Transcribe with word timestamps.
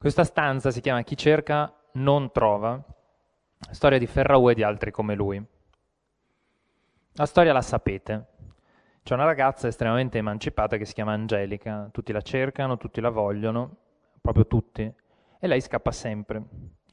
Questa 0.00 0.24
stanza 0.24 0.70
si 0.70 0.80
chiama 0.80 1.02
Chi 1.02 1.14
cerca 1.14 1.70
non 1.92 2.32
trova, 2.32 2.82
storia 3.70 3.98
di 3.98 4.06
Ferraù 4.06 4.48
e 4.48 4.54
di 4.54 4.62
altri 4.62 4.90
come 4.90 5.14
lui. 5.14 5.44
La 7.12 7.26
storia 7.26 7.52
la 7.52 7.60
sapete. 7.60 8.26
C'è 9.02 9.12
una 9.12 9.26
ragazza 9.26 9.68
estremamente 9.68 10.16
emancipata 10.16 10.78
che 10.78 10.86
si 10.86 10.94
chiama 10.94 11.12
Angelica, 11.12 11.90
tutti 11.92 12.12
la 12.12 12.22
cercano, 12.22 12.78
tutti 12.78 13.02
la 13.02 13.10
vogliono, 13.10 13.76
proprio 14.22 14.46
tutti, 14.46 14.90
e 15.38 15.46
lei 15.46 15.60
scappa 15.60 15.92
sempre, 15.92 16.44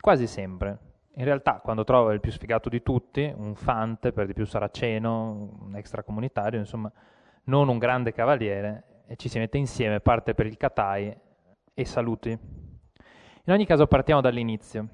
quasi 0.02 0.28
sempre. 0.28 0.78
In 1.14 1.24
realtà, 1.24 1.62
quando 1.64 1.86
trova 1.86 2.12
il 2.12 2.20
più 2.20 2.34
sfigato 2.34 2.68
di 2.68 2.84
tutti, 2.84 3.34
un 3.34 3.55
fante, 3.55 4.12
per 4.12 4.26
di 4.26 4.34
più 4.34 4.46
saraceno, 4.46 5.55
un 5.62 5.78
extracomunitario, 5.78 6.60
insomma, 6.60 6.92
non 7.46 7.70
un 7.70 7.78
grande 7.78 8.12
cavaliere, 8.12 9.04
e 9.08 9.16
ci 9.16 9.30
si 9.30 9.39
mette 9.39 9.58
insieme, 9.58 10.02
parte 10.02 10.34
per 10.34 10.46
il 10.46 10.58
Catai 10.58 11.18
e 11.74 11.86
saluti. 11.86 12.66
In 13.48 13.54
ogni 13.54 13.66
caso 13.66 13.88
partiamo 13.88 14.20
dall'inizio. 14.20 14.89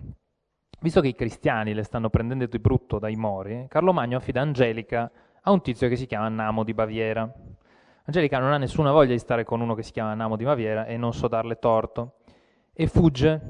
Visto 0.79 1.01
che 1.01 1.07
i 1.07 1.15
cristiani 1.15 1.73
le 1.73 1.81
stanno 1.81 2.11
prendendo 2.11 2.45
di 2.45 2.59
brutto 2.59 2.99
dai 2.99 3.15
mori, 3.15 3.65
Carlo 3.67 3.93
Magno 3.93 4.17
affida 4.17 4.41
Angelica 4.41 5.09
a 5.41 5.49
un 5.49 5.59
tizio 5.63 5.87
che 5.89 5.95
si 5.95 6.05
chiama 6.05 6.29
Namo 6.29 6.63
di 6.63 6.75
Baviera. 6.75 7.27
Angelica 8.05 8.37
non 8.37 8.53
ha 8.53 8.57
nessuna 8.57 8.91
voglia 8.91 9.13
di 9.13 9.17
stare 9.17 9.43
con 9.43 9.59
uno 9.59 9.73
che 9.73 9.81
si 9.81 9.91
chiama 9.91 10.13
Namo 10.13 10.35
di 10.35 10.43
Baviera 10.43 10.85
e 10.85 10.97
non 10.97 11.13
so 11.13 11.27
darle 11.27 11.57
torto. 11.57 12.17
E 12.71 12.85
fugge. 12.85 13.41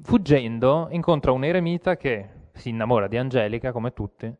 Fuggendo 0.00 0.88
incontra 0.90 1.32
un 1.32 1.44
eremita 1.44 1.98
che 1.98 2.30
si 2.54 2.70
innamora 2.70 3.08
di 3.08 3.18
Angelica, 3.18 3.72
come 3.72 3.92
tutti, 3.92 4.34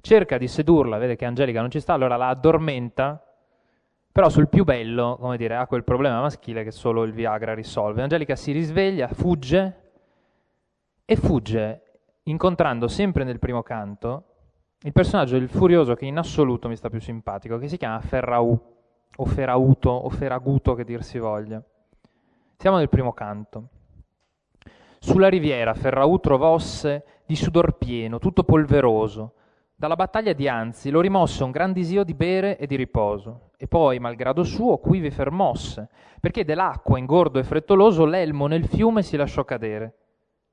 cerca 0.00 0.36
di 0.36 0.48
sedurla, 0.48 0.98
vede 0.98 1.14
che 1.14 1.26
Angelica 1.26 1.60
non 1.60 1.70
ci 1.70 1.78
sta, 1.78 1.92
allora 1.92 2.16
la 2.16 2.26
addormenta 2.30 3.33
però 4.14 4.28
sul 4.28 4.46
più 4.46 4.62
bello, 4.62 5.16
come 5.18 5.36
dire, 5.36 5.56
ha 5.56 5.66
quel 5.66 5.82
problema 5.82 6.20
maschile 6.20 6.62
che 6.62 6.70
solo 6.70 7.02
il 7.02 7.12
Viagra 7.12 7.52
risolve. 7.52 8.00
Angelica 8.00 8.36
si 8.36 8.52
risveglia, 8.52 9.08
fugge 9.08 9.80
e 11.04 11.16
fugge 11.16 11.82
incontrando 12.22 12.86
sempre 12.86 13.24
nel 13.24 13.40
primo 13.40 13.64
canto 13.64 14.26
il 14.82 14.92
personaggio 14.92 15.36
del 15.36 15.48
furioso 15.48 15.96
che 15.96 16.04
in 16.04 16.16
assoluto 16.16 16.68
mi 16.68 16.76
sta 16.76 16.90
più 16.90 17.00
simpatico, 17.00 17.58
che 17.58 17.66
si 17.66 17.76
chiama 17.76 17.98
Ferraù, 17.98 18.56
o 19.16 19.24
Ferauto, 19.24 19.90
o 19.90 20.08
Feraguto 20.10 20.74
che 20.74 20.84
dir 20.84 21.02
si 21.02 21.18
voglia. 21.18 21.60
Siamo 22.56 22.76
nel 22.76 22.88
primo 22.88 23.12
canto. 23.14 23.68
Sulla 25.00 25.28
riviera 25.28 25.74
Ferraù 25.74 26.20
trovosse 26.20 27.04
di 27.26 27.34
sudor 27.34 27.78
pieno, 27.78 28.20
tutto 28.20 28.44
polveroso, 28.44 29.32
dalla 29.76 29.96
battaglia 29.96 30.32
di 30.32 30.48
Anzi 30.48 30.90
lo 30.90 31.00
rimosse 31.00 31.42
un 31.42 31.50
gran 31.50 31.72
disio 31.72 32.04
di 32.04 32.14
bere 32.14 32.56
e 32.56 32.66
di 32.66 32.76
riposo, 32.76 33.50
e 33.56 33.66
poi, 33.66 33.98
malgrado 33.98 34.44
suo, 34.44 34.78
qui 34.78 35.00
vi 35.00 35.10
fermosse, 35.10 35.88
perché 36.20 36.44
dell'acqua 36.44 36.98
ingordo 36.98 37.38
e 37.38 37.44
frettoloso 37.44 38.04
l'elmo 38.04 38.46
nel 38.46 38.66
fiume 38.66 39.02
si 39.02 39.16
lasciò 39.16 39.44
cadere, 39.44 39.94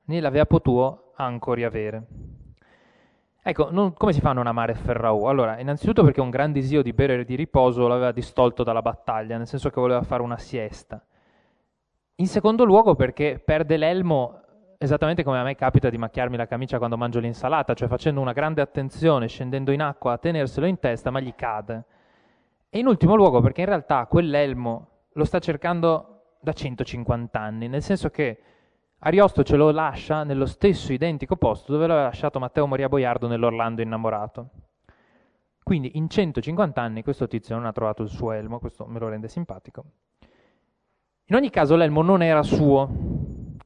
né 0.05 0.19
l'avea 0.19 0.45
potuo 0.45 1.11
ancora 1.15 1.65
avere. 1.67 2.07
Ecco, 3.43 3.71
non, 3.71 3.93
come 3.93 4.13
si 4.13 4.21
fa 4.21 4.29
a 4.29 4.33
non 4.33 4.45
amare 4.45 4.75
Ferraù? 4.75 5.23
Allora, 5.23 5.59
innanzitutto 5.59 6.03
perché 6.03 6.21
un 6.21 6.29
gran 6.29 6.51
disio 6.51 6.83
di 6.83 6.93
bere 6.93 7.19
e 7.19 7.25
di 7.25 7.35
riposo 7.35 7.87
l'aveva 7.87 8.11
distolto 8.11 8.63
dalla 8.63 8.83
battaglia, 8.83 9.37
nel 9.37 9.47
senso 9.47 9.69
che 9.69 9.79
voleva 9.79 10.03
fare 10.03 10.21
una 10.21 10.37
siesta. 10.37 11.03
In 12.15 12.27
secondo 12.27 12.65
luogo 12.65 12.93
perché 12.93 13.41
perde 13.43 13.77
l'elmo 13.77 14.40
esattamente 14.83 15.21
come 15.23 15.37
a 15.37 15.43
me 15.43 15.53
capita 15.53 15.91
di 15.91 15.97
macchiarmi 15.99 16.35
la 16.35 16.47
camicia 16.47 16.79
quando 16.79 16.97
mangio 16.97 17.19
l'insalata, 17.19 17.75
cioè 17.75 17.87
facendo 17.87 18.19
una 18.19 18.33
grande 18.33 18.61
attenzione, 18.61 19.27
scendendo 19.27 19.71
in 19.71 19.79
acqua 19.79 20.13
a 20.13 20.17
tenerselo 20.17 20.65
in 20.65 20.79
testa, 20.79 21.11
ma 21.11 21.19
gli 21.19 21.35
cade. 21.35 21.85
E 22.67 22.79
in 22.79 22.87
ultimo 22.87 23.13
luogo 23.13 23.41
perché 23.41 23.61
in 23.61 23.67
realtà 23.67 24.07
quell'elmo 24.07 24.87
lo 25.13 25.23
sta 25.23 25.37
cercando 25.37 26.23
da 26.39 26.51
150 26.51 27.39
anni, 27.39 27.67
nel 27.67 27.83
senso 27.83 28.09
che 28.09 28.39
Ariosto 28.97 29.43
ce 29.43 29.55
lo 29.55 29.69
lascia 29.69 30.23
nello 30.23 30.47
stesso 30.47 30.91
identico 30.93 31.35
posto 31.35 31.73
dove 31.73 31.85
l'aveva 31.85 32.07
lasciato 32.07 32.39
Matteo 32.39 32.65
Moria 32.65 32.89
Boiardo 32.89 33.27
nell'Orlando 33.27 33.83
innamorato. 33.83 34.49
Quindi 35.61 35.91
in 35.93 36.09
150 36.09 36.81
anni 36.81 37.03
questo 37.03 37.27
tizio 37.27 37.55
non 37.55 37.67
ha 37.67 37.71
trovato 37.71 38.01
il 38.01 38.09
suo 38.09 38.31
elmo, 38.31 38.57
questo 38.57 38.87
me 38.87 38.97
lo 38.97 39.09
rende 39.09 39.27
simpatico. 39.27 39.83
In 41.25 41.35
ogni 41.35 41.51
caso 41.51 41.75
l'elmo 41.75 42.01
non 42.01 42.23
era 42.23 42.41
suo, 42.41 43.00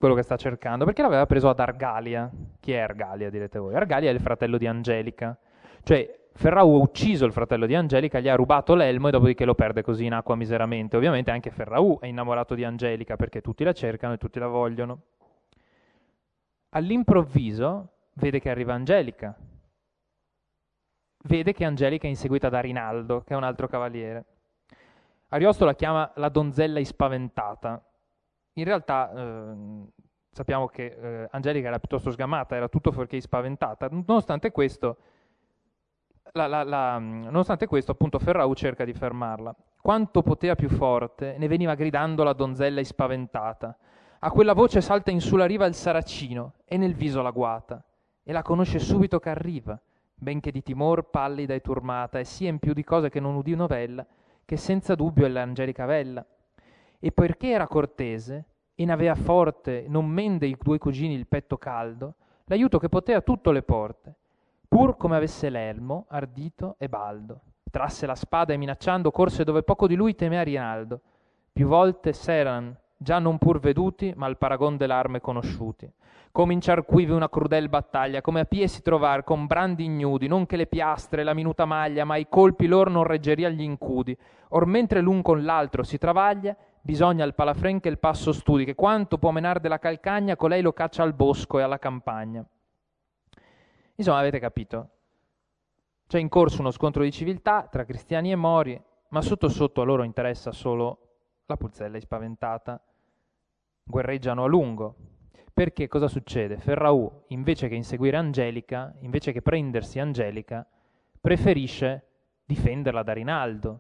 quello 0.06 0.14
che 0.16 0.24
sta 0.24 0.38
cercando, 0.38 0.86
perché 0.86 1.02
l'aveva 1.02 1.26
preso 1.26 1.50
ad 1.50 1.60
Argalia. 1.60 2.30
Chi 2.60 2.74
è 2.74 2.78
Argalia, 2.78 3.32
direte 3.32 3.58
voi? 3.58 3.74
Argalia 3.74 4.12
è 4.12 4.14
il 4.14 4.20
fratello 4.20 4.60
di 4.60 4.68
Angelica. 4.68 5.36
Cioè, 5.82 6.28
Ferrau 6.34 6.76
ha 6.76 6.78
ucciso 6.78 7.26
il 7.26 7.32
fratello 7.32 7.66
di 7.66 7.74
Angelica, 7.74 8.20
gli 8.20 8.30
ha 8.30 8.36
rubato 8.36 8.76
l'elmo 8.76 9.08
e 9.08 9.12
dopodiché 9.12 9.46
lo 9.46 9.56
perde 9.56 9.82
così 9.82 10.06
in 10.06 10.14
acqua 10.14 10.36
miseramente. 10.36 10.96
Ovviamente 10.96 11.32
anche 11.32 11.50
Ferrau 11.50 11.98
è 12.00 12.06
innamorato 12.06 12.54
di 12.54 12.64
Angelica 12.64 13.16
perché 13.16 13.42
tutti 13.42 13.64
la 13.64 13.74
cercano 13.74 14.14
e 14.14 14.18
tutti 14.18 14.38
la 14.38 14.48
vogliono. 14.48 15.02
All'improvviso 16.70 17.90
vede 18.14 18.40
che 18.40 18.50
arriva 18.52 18.74
Angelica. 18.74 19.36
Vede 21.24 21.54
che 21.54 21.66
Angelica 21.66 22.06
è 22.06 22.10
inseguita 22.10 22.50
da 22.50 22.60
Rinaldo, 22.60 23.22
che 23.22 23.34
è 23.34 23.38
un 23.38 23.44
altro 23.44 23.68
cavaliere. 23.68 24.26
Ariosto 25.30 25.66
la 25.66 25.74
chiama 25.74 26.12
la 26.16 26.30
donzella 26.30 26.80
ispaventata, 26.80 27.82
in 28.58 28.64
realtà 28.64 29.12
eh, 29.12 29.54
sappiamo 30.36 30.68
che 30.68 30.86
eh, 30.86 31.28
Angelica 31.32 31.70
era 31.70 31.80
piuttosto 31.80 32.12
sgamata, 32.12 32.58
era 32.58 32.68
tutto 32.68 32.92
fuorché 32.92 33.22
spaventata. 33.22 33.88
Nonostante 33.90 34.52
questo, 34.52 34.98
la, 36.34 36.46
la, 36.46 36.64
la, 36.64 36.98
nonostante 37.00 37.68
questo, 37.68 37.94
appunto, 37.94 38.20
Ferrau 38.20 38.54
cerca 38.54 38.84
di 38.84 38.92
fermarla. 38.92 39.56
Quanto 39.82 40.22
poteva 40.24 40.56
più 40.56 40.68
forte, 40.68 41.38
ne 41.38 41.48
veniva 41.48 41.74
gridando 41.74 42.24
la 42.24 42.34
donzella 42.34 42.84
spaventata. 42.84 43.78
A 44.20 44.30
quella 44.30 44.52
voce 44.52 44.82
salta 44.82 45.10
in 45.10 45.22
sulla 45.22 45.46
riva 45.46 45.66
il 45.68 45.74
saracino 45.74 46.56
e 46.66 46.76
nel 46.76 46.96
viso 46.96 47.22
la 47.22 47.32
guata, 47.32 47.82
e 48.22 48.34
la 48.34 48.42
conosce 48.42 48.80
subito 48.80 49.22
che 49.22 49.30
arriva, 49.30 49.80
benché 50.14 50.52
di 50.52 50.62
timor 50.62 51.10
pallida 51.12 51.54
e 51.54 51.62
turmata, 51.62 52.20
e 52.20 52.26
sia 52.26 52.50
in 52.50 52.60
più 52.60 52.74
di 52.74 52.84
cose 52.84 53.08
che 53.08 53.22
non 53.22 53.36
udì 53.36 53.56
novella, 53.56 54.06
che 54.44 54.58
senza 54.58 54.96
dubbio 54.96 55.26
è 55.26 55.30
l'Angelica 55.30 55.86
Vella 55.86 56.26
e 57.00 57.12
poiché 57.12 57.52
era 57.52 57.68
cortese 57.68 58.46
e 58.76 58.86
n'avea 58.86 59.16
forte, 59.16 59.86
non 59.88 60.06
men 60.06 60.38
dei 60.38 60.58
due 60.62 60.78
cugini 60.78 61.14
il 61.14 61.28
petto 61.28 61.58
caldo, 61.58 62.16
l'aiuto 62.46 62.78
che 62.78 62.90
potea 62.90 63.22
tutto 63.22 63.52
le 63.52 63.64
porte, 63.64 64.14
pur 64.68 64.98
come 64.98 65.16
avesse 65.16 65.50
l'elmo, 65.50 66.06
ardito 66.10 66.76
e 66.78 66.90
baldo. 66.90 67.40
Trasse 67.72 68.06
la 68.06 68.16
spada 68.16 68.54
e 68.54 68.58
minacciando 68.58 69.12
corse 69.12 69.44
dove 69.44 69.64
poco 69.64 69.88
di 69.88 69.96
lui 69.96 70.16
temea 70.16 70.44
Rinaldo. 70.44 71.02
Più 71.52 71.68
volte 71.68 72.14
s'eran 72.14 72.76
già 72.98 73.20
non 73.20 73.38
pur 73.38 73.60
veduti, 73.60 74.14
ma 74.16 74.26
al 74.26 74.38
paragon 74.38 74.78
dell'arme 74.78 75.22
conosciuti. 75.22 75.90
Cominciar 76.32 76.86
quivi 76.86 77.12
una 77.12 77.30
crudel 77.30 77.70
battaglia, 77.70 78.22
come 78.22 78.42
a 78.42 78.46
pie 78.46 78.68
si 78.68 78.82
trovar 78.82 79.24
con 79.24 79.46
brandi 79.46 79.86
ignudi, 79.86 80.28
non 80.28 80.46
che 80.46 80.58
le 80.58 80.68
piastre, 80.68 81.24
la 81.24 81.34
minuta 81.34 81.64
maglia, 81.64 82.04
ma 82.04 82.18
i 82.18 82.28
colpi 82.28 82.68
lor 82.68 82.90
non 82.90 83.04
reggeria 83.04 83.48
gli 83.50 83.62
incudi. 83.62 84.18
Or 84.50 84.66
mentre 84.66 85.00
l'un 85.00 85.22
con 85.22 85.44
l'altro 85.44 85.84
si 85.84 85.98
travaglia, 85.98 86.56
bisogna 86.86 87.24
al 87.24 87.34
palafren 87.34 87.80
che 87.80 87.90
il 87.90 87.98
passo 87.98 88.32
studi, 88.32 88.64
che 88.64 88.76
quanto 88.76 89.18
può 89.18 89.32
menar 89.32 89.60
della 89.60 89.80
calcagna, 89.80 90.36
colei 90.36 90.62
lo 90.62 90.72
caccia 90.72 91.02
al 91.02 91.14
bosco 91.14 91.58
e 91.58 91.64
alla 91.64 91.80
campagna. 91.80 92.46
Insomma, 93.96 94.20
avete 94.20 94.38
capito. 94.38 94.90
C'è 96.06 96.20
in 96.20 96.30
corso 96.30 96.62
uno 96.62 96.70
scontro 96.70 97.02
di 97.02 97.12
civiltà 97.12 97.68
tra 97.72 97.86
cristiani 97.86 98.32
e 98.32 98.36
mori, 98.36 98.80
ma 99.10 99.22
sotto 99.22 99.50
sotto 99.50 99.82
a 99.82 99.84
loro 99.84 100.04
interessa 100.04 100.52
solo 100.52 101.00
la 101.48 101.58
pulzella 101.58 102.00
spaventata. 102.00 102.80
Guerreggiano 103.84 104.44
a 104.44 104.48
lungo. 104.48 104.96
Perché 105.52 105.88
cosa 105.88 106.08
succede? 106.08 106.58
Ferraù, 106.58 107.24
invece 107.30 107.68
che 107.68 107.74
inseguire 107.74 108.18
Angelica, 108.18 108.94
invece 109.00 109.32
che 109.32 109.42
prendersi 109.42 109.98
Angelica, 110.00 110.68
preferisce 111.20 112.10
difenderla 112.46 113.02
da 113.02 113.14
Rinaldo. 113.14 113.80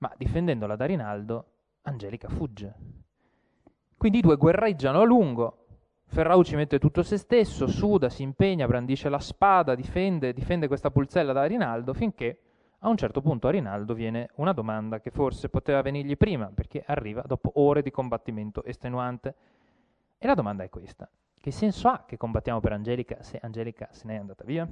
Ma 0.00 0.12
difendendola 0.18 0.76
da 0.76 0.84
Rinaldo 0.84 1.48
Angelica 1.84 2.28
fugge. 2.28 2.74
Quindi 3.96 4.18
i 4.18 4.22
due 4.22 4.36
guerreggiano 4.36 5.00
a 5.00 5.04
lungo. 5.04 5.66
Ferrau 6.06 6.42
ci 6.42 6.56
mette 6.56 6.78
tutto 6.78 7.02
se 7.02 7.16
stesso, 7.16 7.66
suda, 7.66 8.08
si 8.08 8.22
impegna, 8.22 8.66
brandisce 8.66 9.08
la 9.08 9.18
spada, 9.18 9.74
difende, 9.74 10.32
difende 10.32 10.66
questa 10.66 10.90
pulzella 10.90 11.32
da 11.32 11.44
Rinaldo 11.44 11.94
finché 11.94 12.38
a 12.80 12.88
un 12.88 12.96
certo 12.96 13.22
punto 13.22 13.48
a 13.48 13.50
Rinaldo 13.50 13.94
viene 13.94 14.28
una 14.34 14.52
domanda 14.52 15.00
che 15.00 15.10
forse 15.10 15.48
poteva 15.48 15.80
venirgli 15.80 16.18
prima, 16.18 16.50
perché 16.54 16.84
arriva 16.86 17.22
dopo 17.26 17.52
ore 17.54 17.80
di 17.80 17.90
combattimento 17.90 18.62
estenuante. 18.64 19.34
E 20.18 20.26
la 20.26 20.34
domanda 20.34 20.64
è 20.64 20.68
questa. 20.68 21.08
Che 21.40 21.50
senso 21.50 21.88
ha 21.88 22.04
che 22.06 22.16
combattiamo 22.16 22.60
per 22.60 22.72
Angelica 22.72 23.22
se 23.22 23.38
Angelica 23.42 23.88
se 23.90 24.06
n'è 24.06 24.16
andata 24.16 24.44
via? 24.44 24.68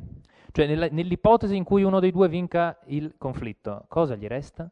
Cioè, 0.50 0.66
nell'ipotesi 0.90 1.56
in 1.56 1.64
cui 1.64 1.82
uno 1.82 2.00
dei 2.00 2.10
due 2.10 2.28
vinca 2.28 2.78
il 2.86 3.14
conflitto, 3.16 3.84
cosa 3.88 4.14
gli 4.14 4.26
resta? 4.26 4.70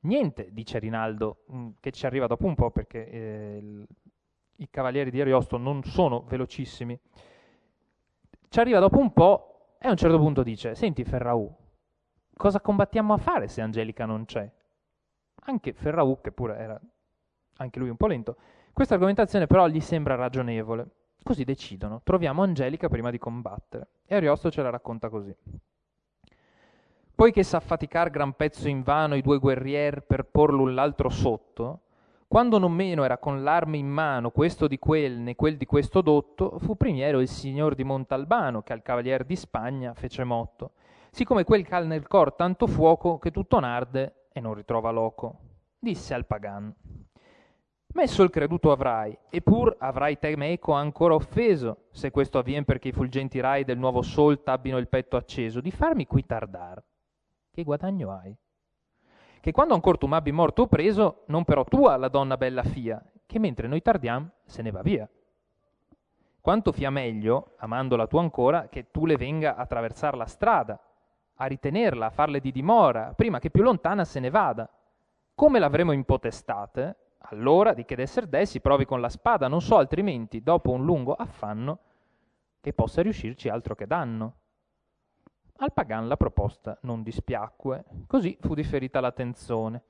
Niente, 0.00 0.52
dice 0.52 0.78
Rinaldo, 0.78 1.44
mm, 1.52 1.68
che 1.80 1.90
ci 1.90 2.06
arriva 2.06 2.26
dopo 2.26 2.46
un 2.46 2.54
po' 2.54 2.70
perché 2.70 3.08
eh, 3.08 3.56
il, 3.60 3.86
i 4.56 4.70
cavalieri 4.70 5.10
di 5.10 5.20
Ariosto 5.20 5.56
non 5.56 5.82
sono 5.82 6.22
velocissimi. 6.22 6.98
Ci 8.48 8.60
arriva 8.60 8.78
dopo 8.78 8.98
un 8.98 9.12
po' 9.12 9.76
e 9.80 9.88
a 9.88 9.90
un 9.90 9.96
certo 9.96 10.18
punto 10.18 10.42
dice, 10.42 10.74
senti 10.74 11.04
Ferraù, 11.04 11.52
cosa 12.34 12.60
combattiamo 12.60 13.12
a 13.12 13.18
fare 13.18 13.48
se 13.48 13.60
Angelica 13.60 14.06
non 14.06 14.24
c'è? 14.24 14.50
Anche 15.44 15.72
Ferraù, 15.72 16.20
che 16.20 16.32
pure 16.32 16.56
era 16.56 16.80
anche 17.58 17.78
lui 17.78 17.88
un 17.88 17.96
po' 17.96 18.06
lento, 18.06 18.36
Questa 18.72 18.94
argomentazione 18.94 19.46
però 19.46 19.66
gli 19.66 19.80
sembra 19.80 20.14
ragionevole. 20.14 20.86
Così 21.22 21.42
decidono. 21.42 22.00
Troviamo 22.04 22.42
Angelica 22.42 22.88
prima 22.88 23.10
di 23.10 23.18
combattere. 23.18 23.88
E 24.06 24.14
Ariosto 24.14 24.50
ce 24.50 24.62
la 24.62 24.70
racconta 24.70 25.08
così. 25.08 25.34
Poiché 27.18 27.42
s'affaticar 27.42 28.10
gran 28.10 28.34
pezzo 28.34 28.68
in 28.68 28.84
vano 28.84 29.16
i 29.16 29.22
due 29.22 29.38
guerrier 29.38 30.02
per 30.02 30.26
por 30.26 30.52
l'un 30.52 30.72
l'altro 30.72 31.08
sotto, 31.08 31.80
quando 32.28 32.58
non 32.58 32.70
meno 32.70 33.02
era 33.02 33.18
con 33.18 33.42
l'arme 33.42 33.76
in 33.76 33.88
mano 33.88 34.30
questo 34.30 34.68
di 34.68 34.78
quel 34.78 35.18
né 35.18 35.34
quel 35.34 35.56
di 35.56 35.66
questo 35.66 36.00
dotto, 36.00 36.60
fu 36.60 36.76
primiero 36.76 37.18
il 37.18 37.26
signor 37.26 37.74
di 37.74 37.82
Montalbano 37.82 38.62
che 38.62 38.72
al 38.72 38.82
cavalier 38.82 39.24
di 39.24 39.34
Spagna 39.34 39.94
fece 39.94 40.22
motto, 40.22 40.74
siccome 41.10 41.42
quel 41.42 41.66
cal 41.66 41.88
nel 41.88 42.06
cor 42.06 42.34
tanto 42.34 42.68
fuoco 42.68 43.18
che 43.18 43.32
tutto 43.32 43.58
narde 43.58 44.26
e 44.32 44.38
non 44.38 44.54
ritrova 44.54 44.92
loco. 44.92 45.40
Disse 45.76 46.14
al 46.14 46.24
pagan, 46.24 46.72
Messo 47.94 48.22
il 48.22 48.30
creduto 48.30 48.70
avrai, 48.70 49.18
e 49.28 49.40
pur 49.40 49.74
avrai 49.80 50.20
te 50.20 50.36
meco 50.36 50.70
ancora 50.70 51.14
offeso, 51.14 51.86
se 51.90 52.12
questo 52.12 52.38
avvien 52.38 52.64
perché 52.64 52.90
i 52.90 52.92
fulgenti 52.92 53.40
rai 53.40 53.64
del 53.64 53.76
nuovo 53.76 54.02
sol 54.02 54.44
t'abbino 54.44 54.78
il 54.78 54.86
petto 54.86 55.16
acceso, 55.16 55.60
di 55.60 55.72
farmi 55.72 56.06
qui 56.06 56.24
tardar 56.24 56.80
che 57.58 57.64
guadagno 57.64 58.12
hai? 58.12 58.36
Che 59.40 59.50
quando 59.50 59.74
ancor 59.74 59.98
tu 59.98 60.06
m'abbi 60.06 60.30
morto 60.30 60.62
o 60.62 60.66
preso, 60.68 61.24
non 61.26 61.42
però 61.42 61.64
tua 61.64 61.96
la 61.96 62.06
donna 62.06 62.36
bella 62.36 62.62
fia, 62.62 63.04
che 63.26 63.40
mentre 63.40 63.66
noi 63.66 63.82
tardiam 63.82 64.30
se 64.44 64.62
ne 64.62 64.70
va 64.70 64.80
via. 64.80 65.08
Quanto 66.40 66.70
fia 66.70 66.90
meglio, 66.90 67.54
amandola 67.56 68.06
tu 68.06 68.16
ancora, 68.16 68.68
che 68.68 68.92
tu 68.92 69.06
le 69.06 69.16
venga 69.16 69.56
a 69.56 69.66
traversar 69.66 70.16
la 70.16 70.26
strada, 70.26 70.80
a 71.34 71.46
ritenerla, 71.46 72.06
a 72.06 72.10
farle 72.10 72.38
di 72.38 72.52
dimora, 72.52 73.12
prima 73.14 73.40
che 73.40 73.50
più 73.50 73.64
lontana 73.64 74.04
se 74.04 74.20
ne 74.20 74.30
vada. 74.30 74.70
Come 75.34 75.58
l'avremo 75.58 75.90
in 75.90 76.04
potestate, 76.04 76.96
allora 77.30 77.74
di 77.74 77.84
che 77.84 77.96
d'esser 77.96 78.28
dei 78.28 78.46
si 78.46 78.60
provi 78.60 78.84
con 78.84 79.00
la 79.00 79.08
spada, 79.08 79.48
non 79.48 79.62
so 79.62 79.78
altrimenti, 79.78 80.44
dopo 80.44 80.70
un 80.70 80.84
lungo 80.84 81.12
affanno, 81.12 81.80
che 82.60 82.72
possa 82.72 83.02
riuscirci 83.02 83.48
altro 83.48 83.74
che 83.74 83.88
danno. 83.88 84.37
Al 85.60 85.72
Pagan 85.72 86.06
la 86.06 86.16
proposta 86.16 86.78
non 86.82 87.02
dispiacque, 87.02 87.84
così 88.06 88.38
fu 88.40 88.54
differita 88.54 89.00
la 89.00 89.10
tensione, 89.10 89.82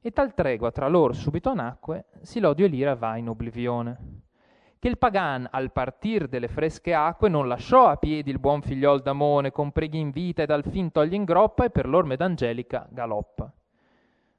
e 0.00 0.10
tal 0.10 0.34
tregua 0.34 0.72
tra 0.72 0.88
loro 0.88 1.12
subito 1.12 1.54
nacque, 1.54 2.06
si 2.22 2.40
l'odio 2.40 2.64
e 2.64 2.68
l'ira 2.68 2.96
va 2.96 3.16
in 3.16 3.28
oblivione. 3.28 3.98
Che 4.80 4.88
il 4.88 4.98
Pagan 4.98 5.46
al 5.48 5.70
partir 5.70 6.26
delle 6.26 6.48
fresche 6.48 6.92
acque 6.92 7.28
non 7.28 7.46
lasciò 7.46 7.86
a 7.86 7.98
piedi 7.98 8.30
il 8.30 8.40
buon 8.40 8.62
figliol 8.62 9.00
d'Amone, 9.00 9.52
con 9.52 9.70
preghi 9.70 10.00
in 10.00 10.10
vita 10.10 10.42
ed 10.42 10.50
al 10.50 10.64
fin 10.64 10.90
toglie 10.90 11.14
in 11.14 11.22
groppa, 11.22 11.66
e 11.66 11.70
per 11.70 11.86
l'orme 11.86 12.16
d'Angelica 12.16 12.88
galoppa. 12.90 13.48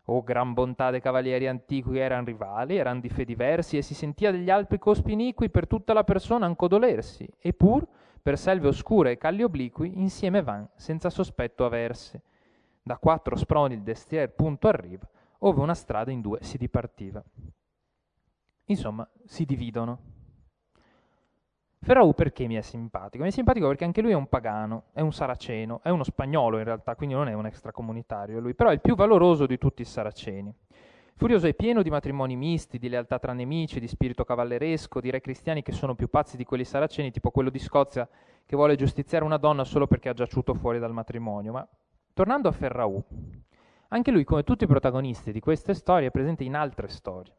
O 0.07 0.21
gran 0.21 0.51
bontà 0.51 0.91
dei 0.91 0.99
cavalieri 0.99 1.47
antichi 1.47 1.97
eran 1.97 2.25
rivali, 2.25 2.75
eran 2.75 2.99
di 2.99 3.07
fe 3.07 3.23
diversi, 3.23 3.77
e 3.77 3.81
si 3.81 3.93
sentia 3.93 4.31
degli 4.31 4.49
alpi 4.49 4.77
cospi 4.79 5.13
iniqui 5.13 5.49
per 5.49 5.65
tutta 5.65 5.93
la 5.93 6.03
persona 6.03 6.45
anco 6.45 6.67
dolersi, 6.67 7.25
e 7.39 7.53
pur 7.53 7.87
per 8.23 8.37
selve 8.37 8.69
oscure 8.69 9.11
e 9.11 9.17
calli 9.17 9.43
obliqui, 9.43 9.99
insieme 9.99 10.41
van, 10.41 10.65
senza 10.77 11.09
sospetto 11.09 11.65
aversi. 11.65 12.17
Da 12.81 12.97
quattro 12.97 13.35
sproni 13.35 13.73
il 13.73 13.83
destier 13.83 14.31
punto 14.31 14.69
arriva, 14.69 15.05
ove 15.39 15.59
una 15.59 15.75
strada 15.75 16.09
in 16.09 16.21
due 16.21 16.39
si 16.41 16.57
dipartiva. 16.57 17.21
Insomma, 18.67 19.05
si 19.25 19.43
dividono. 19.43 19.99
Ferraù 21.81 22.13
perché 22.13 22.47
mi 22.47 22.55
è 22.55 22.61
simpatico? 22.61 23.23
Mi 23.23 23.29
è 23.29 23.33
simpatico 23.33 23.67
perché 23.67 23.83
anche 23.83 24.01
lui 24.01 24.11
è 24.11 24.15
un 24.15 24.29
pagano, 24.29 24.85
è 24.93 25.01
un 25.01 25.11
saraceno, 25.11 25.81
è 25.83 25.89
uno 25.89 26.05
spagnolo 26.05 26.59
in 26.59 26.63
realtà, 26.63 26.95
quindi 26.95 27.15
non 27.15 27.27
è 27.27 27.33
un 27.33 27.45
extracomunitario 27.45 28.39
lui, 28.39 28.55
però 28.55 28.69
è 28.69 28.73
il 28.73 28.79
più 28.79 28.95
valoroso 28.95 29.45
di 29.45 29.57
tutti 29.57 29.81
i 29.81 29.85
saraceni. 29.85 30.55
Furioso 31.15 31.45
è 31.45 31.53
pieno 31.53 31.83
di 31.83 31.91
matrimoni 31.91 32.35
misti, 32.35 32.79
di 32.79 32.89
lealtà 32.89 33.19
tra 33.19 33.33
nemici, 33.33 33.79
di 33.79 33.87
spirito 33.87 34.23
cavalleresco, 34.23 34.99
di 34.99 35.11
re 35.11 35.21
cristiani 35.21 35.61
che 35.61 35.71
sono 35.71 35.93
più 35.93 36.09
pazzi 36.09 36.37
di 36.37 36.43
quelli 36.43 36.65
saraceni, 36.65 37.11
tipo 37.11 37.29
quello 37.29 37.51
di 37.51 37.59
Scozia 37.59 38.09
che 38.45 38.55
vuole 38.55 38.75
giustiziare 38.75 39.23
una 39.23 39.37
donna 39.37 39.63
solo 39.63 39.85
perché 39.85 40.09
ha 40.09 40.13
giaciuto 40.13 40.55
fuori 40.55 40.79
dal 40.79 40.91
matrimonio. 40.91 41.51
Ma 41.51 41.67
tornando 42.13 42.49
a 42.49 42.51
Ferraù, 42.51 43.01
anche 43.89 44.09
lui, 44.09 44.23
come 44.23 44.43
tutti 44.43 44.63
i 44.63 44.67
protagonisti 44.67 45.31
di 45.31 45.39
queste 45.39 45.75
storie, 45.75 46.07
è 46.07 46.11
presente 46.11 46.43
in 46.43 46.55
altre 46.55 46.87
storie, 46.87 47.31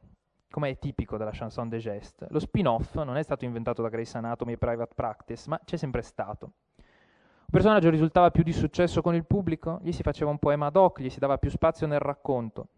come 0.50 0.70
è 0.70 0.78
tipico 0.78 1.16
della 1.16 1.32
chanson 1.32 1.68
de 1.68 1.78
geste. 1.78 2.28
Lo 2.30 2.38
spin-off 2.38 2.94
non 3.02 3.16
è 3.16 3.22
stato 3.24 3.44
inventato 3.44 3.82
da 3.82 3.88
Grace 3.88 4.16
Anatomy 4.16 4.52
e 4.52 4.56
Private 4.56 4.94
Practice, 4.94 5.48
ma 5.48 5.60
c'è 5.64 5.76
sempre 5.76 6.02
stato. 6.02 6.52
Un 6.76 7.50
personaggio 7.50 7.90
risultava 7.90 8.30
più 8.30 8.44
di 8.44 8.52
successo 8.52 9.02
con 9.02 9.16
il 9.16 9.26
pubblico, 9.26 9.80
gli 9.82 9.92
si 9.92 10.02
faceva 10.02 10.30
un 10.30 10.38
poema 10.38 10.66
ad 10.66 10.76
hoc, 10.76 11.00
gli 11.00 11.10
si 11.10 11.18
dava 11.18 11.38
più 11.38 11.50
spazio 11.50 11.88
nel 11.88 11.98
racconto. 11.98 12.68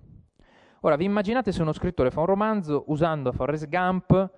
Ora, 0.86 0.94
vi 0.94 1.04
immaginate 1.04 1.50
se 1.50 1.62
uno 1.62 1.72
scrittore 1.72 2.12
fa 2.12 2.20
un 2.20 2.26
romanzo 2.26 2.84
usando 2.86 3.32
Forrest 3.32 3.68
Gump 3.68 4.30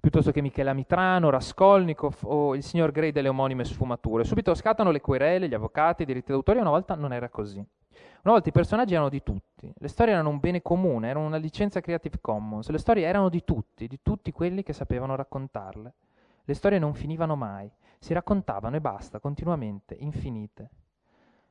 piuttosto 0.00 0.32
che 0.32 0.40
Michela 0.40 0.72
Mitrano, 0.72 1.30
Raskolnikov 1.30 2.16
o 2.22 2.56
il 2.56 2.64
signor 2.64 2.90
Gray 2.90 3.12
delle 3.12 3.28
omonime 3.28 3.62
sfumature. 3.62 4.24
Subito 4.24 4.52
scattano 4.56 4.90
le 4.90 5.00
querele, 5.00 5.46
gli 5.46 5.54
avvocati, 5.54 6.02
i 6.02 6.04
diritti 6.04 6.32
d'autore, 6.32 6.58
una 6.58 6.70
volta 6.70 6.96
non 6.96 7.12
era 7.12 7.28
così. 7.28 7.58
Una 7.58 8.32
volta 8.34 8.48
i 8.48 8.52
personaggi 8.52 8.94
erano 8.94 9.08
di 9.08 9.22
tutti, 9.22 9.72
le 9.72 9.86
storie 9.86 10.14
erano 10.14 10.30
un 10.30 10.40
bene 10.40 10.62
comune, 10.62 11.10
erano 11.10 11.26
una 11.26 11.36
licenza 11.36 11.80
Creative 11.80 12.18
Commons, 12.20 12.68
le 12.68 12.78
storie 12.78 13.06
erano 13.06 13.28
di 13.28 13.44
tutti, 13.44 13.86
di 13.86 14.00
tutti 14.02 14.32
quelli 14.32 14.64
che 14.64 14.72
sapevano 14.72 15.14
raccontarle. 15.14 15.94
Le 16.42 16.54
storie 16.54 16.80
non 16.80 16.92
finivano 16.92 17.36
mai, 17.36 17.70
si 18.00 18.12
raccontavano 18.12 18.74
e 18.74 18.80
basta, 18.80 19.20
continuamente, 19.20 19.94
infinite. 20.00 20.70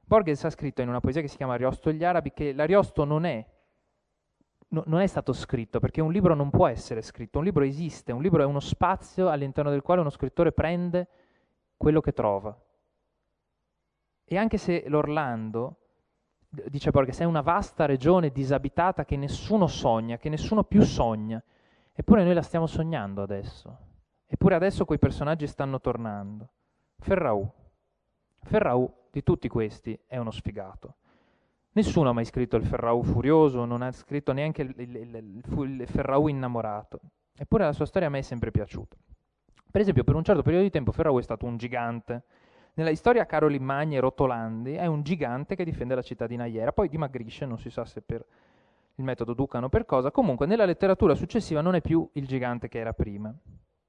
Borges 0.04 0.44
ha 0.44 0.50
scritto 0.50 0.82
in 0.82 0.90
una 0.90 1.00
poesia 1.00 1.22
che 1.22 1.30
si 1.30 1.38
chiama 1.38 1.54
Ariosto 1.54 1.94
gli 1.94 2.04
arabi 2.04 2.34
che 2.34 2.52
l'Ariosto 2.52 3.06
non 3.06 3.24
è 3.24 3.54
no, 4.70 4.84
non 4.86 5.00
è 5.00 5.08
stato 5.08 5.34
scritto, 5.34 5.80
perché 5.80 6.02
un 6.02 6.12
libro 6.12 6.34
non 6.34 6.50
può 6.50 6.68
essere 6.68 7.02
scritto, 7.02 7.40
un 7.40 7.46
libro 7.46 7.64
esiste, 7.64 8.12
un 8.12 8.22
libro 8.22 8.42
è 8.42 8.46
uno 8.46 8.60
spazio 8.60 9.30
all'interno 9.30 9.70
del 9.70 9.82
quale 9.82 10.02
uno 10.02 10.10
scrittore 10.10 10.52
prende 10.52 11.08
quello 11.78 12.02
che 12.02 12.14
trova. 12.14 12.58
E 14.24 14.38
anche 14.38 14.58
se 14.58 14.86
l'Orlando, 14.88 15.78
dice 16.50 16.90
Borges, 16.90 17.20
è 17.20 17.26
una 17.26 17.42
vasta 17.42 17.86
regione 17.86 18.32
disabitata 18.32 19.06
che 19.06 19.18
nessuno 19.18 19.68
sogna, 19.68 20.18
che 20.18 20.30
nessuno 20.30 20.64
più 20.64 20.82
sogna, 20.82 21.42
eppure 21.94 22.24
noi 22.24 22.34
la 22.34 22.42
stiamo 22.42 22.66
sognando 22.66 23.22
adesso. 23.22 23.78
Eppure 24.26 24.56
adesso 24.56 24.86
quei 24.86 24.98
personaggi 24.98 25.46
stanno 25.46 25.80
tornando. 25.80 26.50
Ferraù. 26.98 27.48
Ferraù 28.42 28.92
di 29.12 29.22
tutti 29.22 29.48
questi 29.48 29.98
è 30.08 30.18
uno 30.18 30.32
sfigato. 30.32 30.96
Nessuno 31.76 32.10
ha 32.10 32.14
mai 32.14 32.24
scritto 32.24 32.56
il 32.56 32.64
Ferraù 32.64 33.04
furioso, 33.04 33.66
non 33.66 33.82
ha 33.82 33.92
scritto 33.92 34.32
neanche 34.32 34.62
il, 34.62 34.74
il, 34.78 34.96
il, 34.96 35.44
il 35.44 35.88
Ferraù 35.88 36.28
innamorato. 36.28 37.02
Eppure 37.38 37.66
la 37.66 37.74
sua 37.74 37.86
storia 37.86 38.08
a 38.08 38.12
me 38.12 38.20
è 38.20 38.22
sempre 38.22 38.50
piaciuta. 38.50 38.96
Per 39.72 39.82
esempio, 39.82 40.06
per 40.06 40.16
un 40.16 40.24
certo 40.24 40.42
periodo 40.42 40.64
di 40.64 40.72
tempo 40.72 40.94
Ferraù 40.94 41.20
è 41.20 41.22
stato 41.22 41.46
un 41.46 41.58
gigante. 41.58 42.24
Nella 42.76 42.96
storia 42.96 43.26
Caroli 43.26 43.60
Magni 43.60 43.98
e 43.98 44.00
Rotolandi 44.00 44.76
è 44.76 44.86
un 44.86 45.04
gigante 45.04 45.58
che 45.58 45.66
difende 45.66 45.96
la 45.96 46.02
città 46.02 46.28
di 46.28 46.38
Naiera, 46.38 46.72
poi 46.72 46.88
dimagrisce, 46.88 47.46
non 47.46 47.60
si 47.60 47.70
sa 47.70 47.84
se 47.84 48.02
per 48.02 48.26
il 48.96 49.04
metodo 49.04 49.34
Ducano 49.34 49.66
o 49.66 49.70
per 49.70 49.84
cosa, 49.84 50.12
comunque 50.12 50.46
nella 50.46 50.64
letteratura 50.64 51.14
successiva 51.14 51.60
non 51.60 51.76
è 51.76 51.82
più 51.82 52.08
il 52.14 52.26
gigante 52.26 52.70
che 52.70 52.80
era 52.80 52.94
prima. 52.94 53.36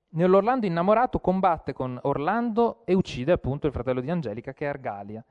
Nell'Orlando 0.08 0.66
innamorato 0.66 1.20
combatte 1.20 1.72
con 1.72 1.96
Orlando 2.02 2.84
e 2.84 2.94
uccide 2.94 3.30
appunto 3.30 3.68
il 3.68 3.72
fratello 3.72 4.00
di 4.00 4.10
Angelica 4.10 4.52
che 4.52 4.64
è 4.64 4.68
Argalia 4.68 5.24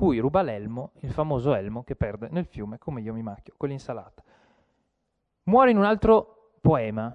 cui 0.00 0.18
ruba 0.18 0.40
l'elmo, 0.40 0.92
il 1.00 1.12
famoso 1.12 1.54
elmo 1.54 1.84
che 1.84 1.94
perde 1.94 2.28
nel 2.30 2.46
fiume 2.46 2.78
come 2.78 3.02
io 3.02 3.12
mi 3.12 3.20
macchio 3.20 3.52
con 3.58 3.68
l'insalata. 3.68 4.22
Muore 5.42 5.72
in 5.72 5.76
un 5.76 5.84
altro 5.84 6.52
poema, 6.62 7.14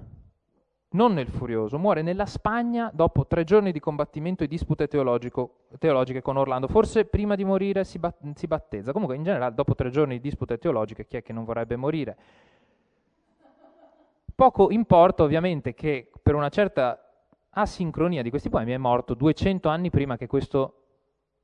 non 0.89 1.13
nel 1.13 1.27
Furioso, 1.27 1.79
muore 1.79 2.03
nella 2.03 2.27
Spagna 2.27 2.91
dopo 2.93 3.25
tre 3.25 3.43
giorni 3.43 3.71
di 3.71 3.79
combattimento 3.79 4.43
e 4.43 4.47
dispute 4.47 4.87
teologiche 4.87 6.21
con 6.21 6.37
Orlando. 6.37 6.67
Forse 6.67 7.05
prima 7.05 7.33
di 7.33 7.43
morire 7.43 7.85
si, 7.85 7.97
bat- 7.97 8.21
si, 8.35 8.45
battezza. 8.45 8.91
Comunque, 8.91 9.15
in 9.15 9.23
generale, 9.23 9.55
dopo 9.55 9.73
tre 9.73 9.89
giorni 9.89 10.17
di 10.17 10.21
dispute 10.21 10.59
teologiche, 10.59 11.07
chi 11.07 11.17
è 11.17 11.23
che 11.23 11.33
non 11.33 11.43
vorrebbe 11.43 11.75
morire? 11.75 12.15
Poco 14.35 14.69
importa, 14.69 15.23
ovviamente, 15.23 15.73
che 15.73 16.11
per 16.21 16.35
una 16.35 16.49
certa 16.49 17.03
asincronia 17.49 18.21
di 18.21 18.29
questi 18.29 18.49
poemi 18.49 18.73
è 18.73 18.77
morto 18.77 19.15
200 19.15 19.69
anni 19.69 19.89
prima 19.89 20.17
che 20.17 20.27
questo 20.27 20.84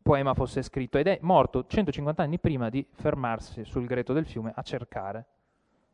poema 0.02 0.34
fosse 0.34 0.62
scritto 0.62 0.98
ed 0.98 1.08
è 1.08 1.20
morto 1.22 1.66
150 1.66 2.24
anni 2.24 2.40
prima 2.40 2.70
di 2.70 2.86
fermarsi 2.92 3.64
sul 3.66 3.86
greto 3.86 4.14
del 4.14 4.26
fiume 4.26 4.52
a 4.56 4.62
cercare 4.62 5.26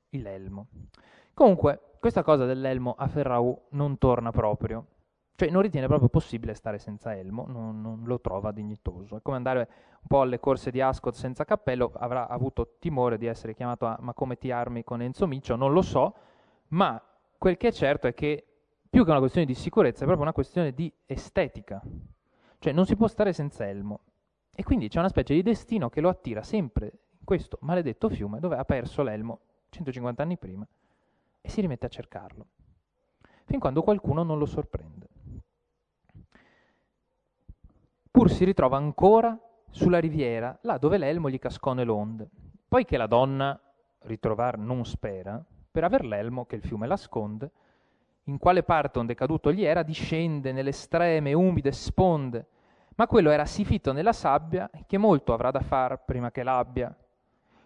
l'elmo. 0.10 0.68
Comunque, 1.34 1.80
questa 2.00 2.24
cosa 2.24 2.46
dell'elmo 2.46 2.96
a 2.98 3.08
Ferraù 3.08 3.56
non 3.70 3.98
torna 3.98 4.32
proprio. 4.32 4.86
Cioè, 5.36 5.52
non 5.52 5.62
ritiene 5.62 5.86
proprio 5.86 6.10
possibile 6.10 6.56
stare 6.56 6.80
senza 6.80 7.16
elmo, 7.16 7.46
non, 7.48 7.80
non, 7.80 8.02
lo 8.06 8.20
trova 8.20 8.52
dignitoso. 8.52 9.18
È 9.18 9.22
come 9.22 9.38
andare 9.38 9.60
un 10.00 10.08
po' 10.08 10.22
alle 10.22 10.40
corse 10.40 10.72
di 10.72 10.82
Ascot 10.82 11.14
senza 11.14 11.44
cappello, 11.44 11.92
avrà 11.96 12.28
avuto 12.28 12.78
timore 12.80 13.20
di 13.20 13.28
essere 13.28 13.54
chiamato 13.54 13.86
a 13.86 13.98
ma 14.00 14.14
come 14.14 14.38
ti 14.38 14.50
armi 14.50 14.84
con 14.84 15.02
Enzo 15.02 15.28
Miccio, 15.28 15.56
non 15.56 15.74
lo 15.74 15.84
so, 15.84 16.16
ma 16.70 17.00
quel 17.38 17.56
che 17.56 17.68
è 17.68 17.72
certo 17.72 18.08
è 18.08 18.16
che 18.16 18.46
più 18.90 19.04
che 19.04 19.12
una 19.12 19.20
questione 19.20 19.46
di 19.46 19.54
sicurezza 19.54 20.02
è 20.02 20.06
proprio 20.06 20.24
una 20.24 20.34
questione 20.34 20.74
di 20.74 20.92
estetica. 21.06 21.80
Cioè 22.60 22.74
non 22.74 22.86
si 22.86 22.96
può 22.96 23.08
stare 23.08 23.34
senza 23.34 23.68
elmo. 23.68 24.02
E 24.54 24.64
quindi 24.64 24.88
c'è 24.88 25.00
una 25.00 25.10
specie 25.10 25.34
di 25.34 25.44
destino 25.44 25.90
che 25.90 26.02
lo 26.02 26.10
attira 26.10 26.42
sempre 26.42 26.86
in 27.20 27.26
questo 27.26 27.58
maledetto 27.62 28.10
fiume 28.10 28.40
dove 28.40 28.56
ha 28.56 28.66
perso 28.66 29.04
l'elmo 29.04 29.40
150 29.70 30.24
anni 30.24 30.38
prima 30.38 30.68
e 31.40 31.50
si 31.50 31.62
rimette 31.62 31.86
a 31.86 31.90
cercarlo. 31.90 32.46
fin 33.46 33.60
quando 33.60 33.84
qualcuno 33.84 34.24
non 34.24 34.38
lo 34.38 34.46
sorprende. 34.46 35.08
Pur 38.10 38.32
si 38.32 38.44
ritrova 38.46 38.78
ancora 38.78 39.40
sulla 39.70 40.00
riviera, 40.00 40.58
là 40.64 40.78
dove 40.78 40.98
l'elmo 40.98 41.30
gli 41.30 41.38
cascò 41.38 41.74
nell'onde. 41.74 42.30
Poi 42.68 42.84
che 42.84 42.98
la 42.98 43.08
donna 43.08 43.60
ritrovar 44.00 44.58
non 44.58 44.84
spera, 44.86 45.42
per 45.72 45.84
aver 45.84 46.04
l'elmo 46.04 46.46
che 46.46 46.56
il 46.56 46.64
fiume 46.64 46.88
l'asconde, 46.88 47.52
in 48.28 48.38
quale 48.38 48.64
parte 48.64 49.00
onde 49.00 49.16
caduto 49.16 49.52
gli 49.52 49.64
era, 49.64 49.84
discende 49.84 50.52
nelle 50.52 50.70
estreme 50.70 51.34
umide 51.34 51.72
sponde, 51.72 52.48
ma 52.96 53.08
quello 53.08 53.30
era 53.30 53.46
sì 53.46 53.64
fitto 53.64 53.94
nella 53.94 54.14
sabbia 54.14 54.70
che 54.86 54.98
molto 54.98 55.34
avrà 55.34 55.52
da 55.52 55.62
far 55.62 56.04
prima 56.04 56.32
che 56.32 56.44
l'abbia. 56.44 56.96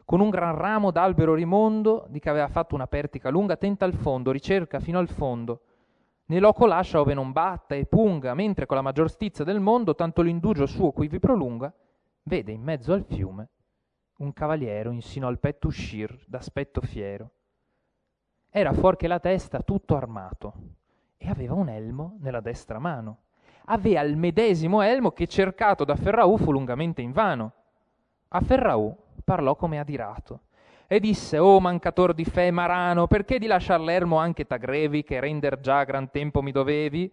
Con 0.05 0.19
un 0.19 0.29
gran 0.29 0.55
ramo 0.55 0.91
d'albero 0.91 1.33
rimondo, 1.33 2.05
di 2.09 2.19
che 2.19 2.29
aveva 2.29 2.47
fatto 2.47 2.75
una 2.75 2.87
pertica 2.87 3.29
lunga, 3.29 3.55
tenta 3.55 3.85
al 3.85 3.93
fondo, 3.93 4.31
ricerca 4.31 4.79
fino 4.79 4.99
al 4.99 5.07
fondo. 5.07 5.61
Né 6.25 6.39
loco 6.39 6.65
lascia 6.65 6.99
ove 6.99 7.13
non 7.13 7.31
batta 7.31 7.75
e 7.75 7.85
punga, 7.85 8.33
mentre 8.33 8.65
con 8.65 8.75
la 8.75 8.83
maggior 8.83 9.09
stizza 9.09 9.43
del 9.43 9.59
mondo, 9.59 9.95
tanto 9.95 10.21
l'indugio 10.21 10.65
suo 10.65 10.91
qui 10.91 11.07
vi 11.07 11.19
prolunga, 11.19 11.73
vede 12.23 12.51
in 12.51 12.61
mezzo 12.61 12.93
al 12.93 13.03
fiume 13.03 13.49
un 14.21 14.33
cavaliero 14.33 14.91
insino 14.91 15.27
al 15.27 15.39
petto 15.39 15.67
uscir 15.67 16.15
d'aspetto 16.27 16.79
fiero 16.81 17.31
era 18.53 18.73
fuorché 18.73 19.07
la 19.07 19.19
testa 19.19 19.61
tutto 19.61 19.95
armato 19.95 20.53
e 21.17 21.29
aveva 21.29 21.53
un 21.53 21.69
elmo 21.69 22.17
nella 22.19 22.41
destra 22.41 22.79
mano. 22.79 23.19
Aveva 23.65 24.01
il 24.01 24.17
medesimo 24.17 24.81
elmo 24.81 25.11
che 25.11 25.25
cercato 25.25 25.85
da 25.85 25.95
Ferraù 25.95 26.37
fu 26.37 26.51
lungamente 26.51 27.01
invano. 27.01 27.53
A 28.27 28.41
Ferraù 28.41 28.93
parlò 29.23 29.55
come 29.55 29.79
adirato 29.79 30.41
e 30.87 30.99
disse, 30.99 31.37
oh 31.37 31.61
mancator 31.61 32.13
di 32.13 32.25
fe 32.25 32.51
marano, 32.51 33.07
perché 33.07 33.39
di 33.39 33.47
lasciar 33.47 33.79
l'ermo 33.79 34.17
anche 34.17 34.45
t'agrevi, 34.45 35.03
che 35.03 35.21
render 35.21 35.61
già 35.61 35.85
gran 35.85 36.11
tempo 36.11 36.41
mi 36.41 36.51
dovevi? 36.51 37.09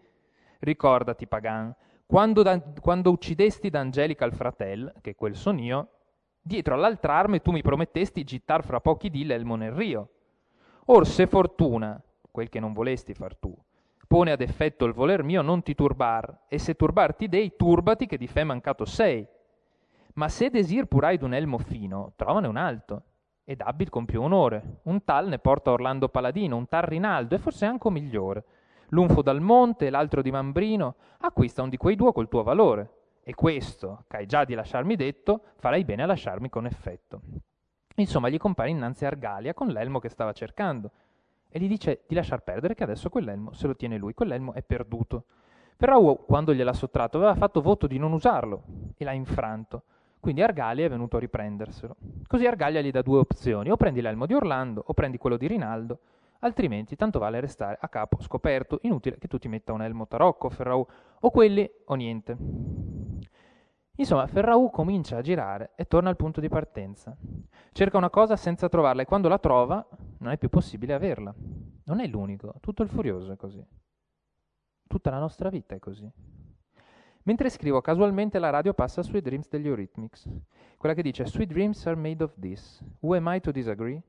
Ricordati, 0.59 1.29
pagan, 1.29 1.73
quando, 2.05 2.43
da, 2.43 2.61
quando 2.81 3.13
uccidesti 3.13 3.71
d'Angelica 3.71 4.25
il 4.25 4.33
fratel, 4.33 4.95
che 5.01 5.15
quel 5.15 5.37
son 5.37 5.61
io, 5.61 5.89
dietro 6.43 6.75
all'altrarme 6.75 7.41
tu 7.41 7.53
mi 7.53 7.63
promettesti 7.63 8.25
gittar 8.25 8.65
fra 8.65 8.81
pochi 8.81 9.11
dì 9.11 9.25
l'elmo 9.25 9.55
nel 9.55 9.71
rio. 9.71 10.09
Or 10.91 11.07
se 11.07 11.27
fortuna, 11.27 12.03
quel 12.31 12.49
che 12.49 12.61
non 12.61 12.73
volesti 12.73 13.13
far 13.13 13.37
tu, 13.37 13.55
pone 14.07 14.33
ad 14.33 14.41
effetto 14.41 14.87
il 14.87 14.95
voler 14.95 15.23
mio, 15.23 15.43
non 15.43 15.63
ti 15.63 15.75
turbar, 15.75 16.45
e 16.49 16.59
se 16.59 16.77
turbarti 16.77 17.29
dei, 17.29 17.57
turbati 17.57 18.07
che 18.07 18.17
di 18.17 18.27
fe 18.27 18.43
mancato 18.43 18.87
sei. 18.87 19.27
Ma 20.15 20.31
se 20.31 20.49
desir 20.49 20.87
purai 20.87 21.19
d'un 21.19 21.35
elmo 21.35 21.59
fino, 21.59 22.15
trovane 22.17 22.47
un 22.47 22.57
alto, 22.57 23.03
ed 23.45 23.61
abit 23.61 23.91
con 23.91 24.07
più 24.07 24.23
onore. 24.23 24.81
Un 24.85 25.05
tal 25.05 25.29
ne 25.29 25.39
porta 25.39 25.73
Orlando 25.73 26.09
Paladino, 26.09 26.57
un 26.57 26.69
tal 26.69 26.83
Rinaldo, 26.83 27.35
e 27.35 27.39
forse 27.39 27.67
anche 27.67 27.91
migliore. 27.91 28.45
L'un 28.89 29.11
fu 29.11 29.21
dal 29.21 29.43
monte, 29.43 29.91
l'altro 29.91 30.23
di 30.23 30.31
Mambrino, 30.31 30.95
acquista 31.19 31.61
un 31.61 31.69
di 31.69 31.77
quei 31.77 31.97
due 31.97 32.13
col 32.15 32.29
tuo 32.29 32.43
valore. 32.43 32.93
E 33.23 33.35
questo, 33.35 34.05
che 34.09 34.17
hai 34.17 34.27
già 34.27 34.47
di 34.47 34.55
lasciarmi 34.55 34.97
detto, 34.97 35.43
farai 35.59 35.85
bene 35.85 36.05
a 36.05 36.07
lasciarmi 36.07 36.49
con 36.49 36.65
effetto. 36.65 37.21
Insomma, 38.01 38.29
gli 38.29 38.39
compare 38.39 38.71
innanzi 38.71 39.05
Argalia 39.05 39.55
con 39.55 39.69
l'elmo 39.69 39.99
che 39.99 40.09
stava 40.09 40.33
cercando 40.33 40.91
e 41.49 41.59
gli 41.59 41.67
dice 41.67 42.03
di 42.07 42.15
lasciar 42.15 42.43
perdere 42.43 42.75
che 42.75 42.85
adesso 42.85 43.09
quell'elmo 43.09 43.53
se 43.53 43.67
lo 43.67 43.75
tiene 43.75 43.99
lui, 43.99 44.15
quell'elmo 44.15 44.53
è 44.53 44.63
perduto. 44.63 45.25
Però 45.77 46.15
quando 46.17 46.55
gliel'ha 46.55 46.73
sottratto 46.73 47.17
aveva 47.17 47.35
fatto 47.35 47.61
voto 47.61 47.87
di 47.87 47.99
non 47.99 48.13
usarlo 48.13 48.63
e 48.97 49.05
l'ha 49.05 49.13
infranto. 49.13 49.83
Quindi 50.21 50.43
Argalia 50.43 50.87
è 50.87 50.89
venuto 50.89 51.17
a 51.17 51.21
riprenderselo. 51.21 51.97
Così 52.27 52.47
Argalia 52.47 52.81
gli 52.81 52.91
dà 52.91 53.03
due 53.03 53.19
opzioni, 53.19 53.71
o 53.71 53.77
prendi 53.77 54.01
l'elmo 54.01 54.27
di 54.27 54.35
Orlando 54.35 54.83
o 54.85 54.93
prendi 54.93 55.19
quello 55.19 55.37
di 55.37 55.47
Rinaldo, 55.47 55.99
altrimenti 56.41 56.97
tanto 56.97 57.19
vale 57.19 57.41
restare 57.41 57.79
a 57.81 57.89
capo 57.89 58.21
scoperto, 58.21 58.79
inutile 58.83 59.19
che 59.19 59.29
tu 59.29 59.39
ti 59.39 59.49
metta 59.49 59.73
un 59.73 59.83
elmo 59.83 60.07
tarocco, 60.07 60.51
Ferraù, 60.51 60.85
o 61.21 61.31
quelli 61.31 61.69
o 61.87 61.95
niente. 61.95 62.37
Insomma, 63.99 64.29
Ferraù 64.29 64.71
comincia 64.71 65.17
a 65.17 65.23
girare 65.23 65.73
e 65.75 65.87
torna 65.87 66.09
al 66.09 66.17
punto 66.17 66.41
di 66.41 66.49
partenza. 66.49 67.17
Cerca 67.73 67.97
una 67.97 68.11
cosa 68.11 68.37
senza 68.37 68.69
trovarla 68.69 69.03
e 69.03 69.07
quando 69.07 69.29
la 69.29 69.39
trova 69.39 69.85
non 70.19 70.31
è 70.31 70.39
più 70.39 70.49
possibile 70.49 70.95
averla. 70.95 71.35
Non 71.85 72.01
è 72.01 72.07
l'unico, 72.07 72.55
tutto 72.61 72.85
il 72.85 72.89
furioso 72.89 73.33
è 73.33 73.37
così. 73.37 73.65
Tutta 74.87 75.11
la 75.11 75.19
nostra 75.19 75.49
vita 75.49 75.75
è 75.75 75.81
così. 75.81 76.09
Mentre 77.25 77.51
scrivo, 77.51 77.81
casualmente 77.81 78.39
la 78.39 78.51
radio 78.51 78.73
passa 78.73 79.03
Sweet 79.03 79.25
Dreams 79.25 79.49
degli 79.49 79.67
Eurythmics. 79.67 80.29
Quella 80.77 80.95
che 80.95 81.03
dice 81.03 81.27
Sweet 81.27 81.51
dreams 81.51 81.85
are 81.87 81.97
made 81.97 82.23
of 82.23 82.33
this. 82.39 82.81
Who 83.01 83.17
am 83.17 83.27
I 83.27 83.41
to 83.41 83.51
disagree? 83.51 84.01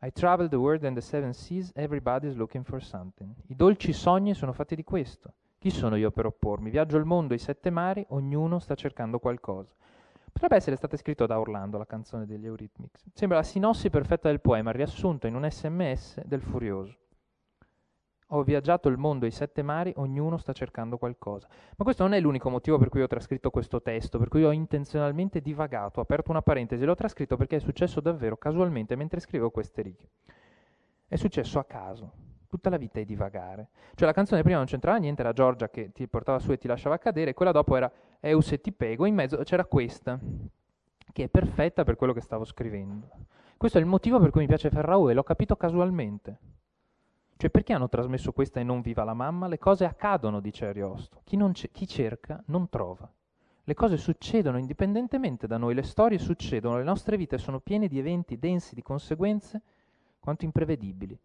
I 0.00 0.12
travel 0.12 0.48
the 0.48 0.56
world 0.56 0.82
and 0.84 0.94
the 0.94 1.02
seven 1.02 1.34
seas, 1.34 1.70
everybody's 1.74 2.36
looking 2.36 2.64
for 2.64 2.82
something. 2.82 3.34
I 3.48 3.54
dolci 3.54 3.92
sogni 3.92 4.32
sono 4.32 4.54
fatti 4.54 4.74
di 4.74 4.82
questo. 4.82 5.34
Chi 5.58 5.70
sono 5.70 5.96
io 5.96 6.10
per 6.10 6.26
oppormi? 6.26 6.70
Viaggio 6.70 6.98
il 6.98 7.04
mondo, 7.04 7.34
i 7.34 7.38
sette 7.38 7.70
mari, 7.70 8.04
ognuno 8.10 8.58
sta 8.58 8.74
cercando 8.74 9.18
qualcosa. 9.18 9.74
Potrebbe 10.30 10.56
essere 10.56 10.76
stata 10.76 10.98
scritta 10.98 11.24
da 11.24 11.40
Orlando 11.40 11.78
la 11.78 11.86
canzone 11.86 12.26
degli 12.26 12.44
Eurythmics. 12.44 13.06
Sembra 13.14 13.38
la 13.38 13.42
sinossi 13.42 13.88
perfetta 13.88 14.28
del 14.28 14.42
poema, 14.42 14.70
riassunta 14.70 15.26
in 15.26 15.34
un 15.34 15.50
sms 15.50 16.24
del 16.26 16.42
Furioso. 16.42 16.98
Ho 18.30 18.42
viaggiato 18.42 18.88
il 18.88 18.98
mondo 18.98 19.24
e 19.24 19.28
i 19.28 19.32
sette 19.32 19.62
mari, 19.62 19.94
ognuno 19.96 20.36
sta 20.36 20.52
cercando 20.52 20.98
qualcosa. 20.98 21.48
Ma 21.76 21.84
questo 21.84 22.02
non 22.02 22.12
è 22.12 22.20
l'unico 22.20 22.50
motivo 22.50 22.76
per 22.76 22.90
cui 22.90 23.00
ho 23.00 23.06
trascritto 23.06 23.50
questo 23.50 23.80
testo, 23.80 24.18
per 24.18 24.28
cui 24.28 24.44
ho 24.44 24.50
intenzionalmente 24.50 25.40
divagato, 25.40 26.00
ho 26.00 26.02
aperto 26.02 26.32
una 26.32 26.42
parentesi, 26.42 26.84
l'ho 26.84 26.94
trascritto 26.94 27.36
perché 27.36 27.56
è 27.56 27.60
successo 27.60 28.00
davvero 28.00 28.36
casualmente 28.36 28.94
mentre 28.94 29.20
scrivevo 29.20 29.50
queste 29.50 29.80
righe. 29.80 30.10
È 31.06 31.16
successo 31.16 31.58
a 31.60 31.64
caso, 31.64 32.12
tutta 32.56 32.70
la 32.70 32.78
vita 32.78 32.98
è 32.98 33.04
divagare. 33.04 33.68
Cioè 33.94 34.06
la 34.06 34.14
canzone 34.14 34.42
prima 34.42 34.56
non 34.56 34.66
c'entrava 34.66 34.96
niente, 34.96 35.20
era 35.20 35.32
Giorgia 35.32 35.68
che 35.68 35.92
ti 35.92 36.08
portava 36.08 36.38
su 36.38 36.52
e 36.52 36.58
ti 36.58 36.66
lasciava 36.66 36.98
cadere, 36.98 37.34
quella 37.34 37.52
dopo 37.52 37.76
era 37.76 37.90
Eus 38.20 38.52
e 38.52 38.60
ti 38.60 38.72
pego, 38.72 39.04
in 39.04 39.14
mezzo 39.14 39.36
c'era 39.44 39.66
questa, 39.66 40.18
che 41.12 41.24
è 41.24 41.28
perfetta 41.28 41.84
per 41.84 41.96
quello 41.96 42.12
che 42.12 42.22
stavo 42.22 42.44
scrivendo. 42.44 43.08
Questo 43.56 43.78
è 43.78 43.80
il 43.80 43.86
motivo 43.86 44.18
per 44.18 44.30
cui 44.30 44.40
mi 44.40 44.46
piace 44.46 44.70
Ferraù 44.70 45.08
e 45.08 45.14
l'ho 45.14 45.22
capito 45.22 45.56
casualmente. 45.56 46.38
Cioè 47.36 47.50
perché 47.50 47.74
hanno 47.74 47.88
trasmesso 47.88 48.32
questa 48.32 48.60
e 48.60 48.64
non 48.64 48.80
Viva 48.80 49.04
la 49.04 49.12
mamma? 49.12 49.46
Le 49.46 49.58
cose 49.58 49.84
accadono, 49.84 50.40
dice 50.40 50.66
Ariosto. 50.66 51.20
Chi, 51.24 51.36
c- 51.52 51.70
chi 51.70 51.86
cerca 51.86 52.42
non 52.46 52.70
trova. 52.70 53.10
Le 53.64 53.74
cose 53.74 53.98
succedono 53.98 54.58
indipendentemente 54.58 55.46
da 55.46 55.58
noi, 55.58 55.74
le 55.74 55.82
storie 55.82 56.18
succedono, 56.18 56.78
le 56.78 56.84
nostre 56.84 57.16
vite 57.18 57.36
sono 57.36 57.60
piene 57.60 57.88
di 57.88 57.98
eventi 57.98 58.38
densi 58.38 58.74
di 58.74 58.82
conseguenze 58.82 59.60
quanto 60.20 60.44
imprevedibili. 60.44 61.18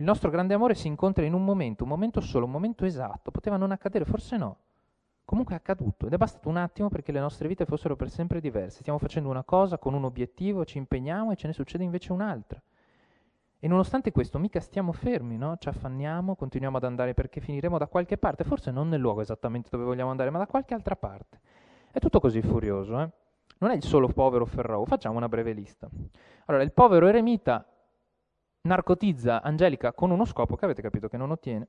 Il 0.00 0.06
nostro 0.06 0.30
grande 0.30 0.54
amore 0.54 0.74
si 0.74 0.86
incontra 0.86 1.26
in 1.26 1.34
un 1.34 1.44
momento, 1.44 1.82
un 1.82 1.90
momento 1.90 2.22
solo, 2.22 2.46
un 2.46 2.50
momento 2.50 2.86
esatto. 2.86 3.30
Poteva 3.30 3.58
non 3.58 3.70
accadere, 3.70 4.06
forse 4.06 4.38
no. 4.38 4.56
Comunque 5.26 5.54
è 5.54 5.58
accaduto 5.58 6.06
ed 6.06 6.14
è 6.14 6.16
bastato 6.16 6.48
un 6.48 6.56
attimo 6.56 6.88
perché 6.88 7.12
le 7.12 7.20
nostre 7.20 7.46
vite 7.46 7.66
fossero 7.66 7.96
per 7.96 8.08
sempre 8.08 8.40
diverse. 8.40 8.80
Stiamo 8.80 8.98
facendo 8.98 9.28
una 9.28 9.44
cosa 9.44 9.76
con 9.76 9.92
un 9.92 10.04
obiettivo, 10.04 10.64
ci 10.64 10.78
impegniamo 10.78 11.32
e 11.32 11.36
ce 11.36 11.48
ne 11.48 11.52
succede 11.52 11.84
invece 11.84 12.12
un'altra. 12.12 12.58
E 13.58 13.68
nonostante 13.68 14.10
questo 14.10 14.38
mica 14.38 14.58
stiamo 14.60 14.92
fermi, 14.92 15.36
no? 15.36 15.58
Ci 15.58 15.68
affanniamo, 15.68 16.34
continuiamo 16.34 16.78
ad 16.78 16.84
andare 16.84 17.12
perché 17.12 17.42
finiremo 17.42 17.76
da 17.76 17.86
qualche 17.86 18.16
parte, 18.16 18.42
forse 18.42 18.70
non 18.70 18.88
nel 18.88 19.00
luogo 19.00 19.20
esattamente 19.20 19.68
dove 19.70 19.84
vogliamo 19.84 20.10
andare, 20.10 20.30
ma 20.30 20.38
da 20.38 20.46
qualche 20.46 20.72
altra 20.72 20.96
parte. 20.96 21.40
È 21.92 21.98
tutto 21.98 22.20
così 22.20 22.40
furioso, 22.40 22.98
eh? 22.98 23.10
Non 23.58 23.70
è 23.70 23.74
il 23.74 23.84
solo 23.84 24.08
povero 24.08 24.46
Ferrao, 24.46 24.86
facciamo 24.86 25.18
una 25.18 25.28
breve 25.28 25.52
lista. 25.52 25.90
Allora, 26.46 26.64
il 26.64 26.72
povero 26.72 27.06
eremita 27.06 27.66
narcotizza 28.62 29.42
Angelica 29.42 29.92
con 29.92 30.10
uno 30.10 30.24
scopo 30.24 30.56
che 30.56 30.64
avete 30.64 30.82
capito 30.82 31.08
che 31.08 31.16
non 31.16 31.30
ottiene 31.30 31.66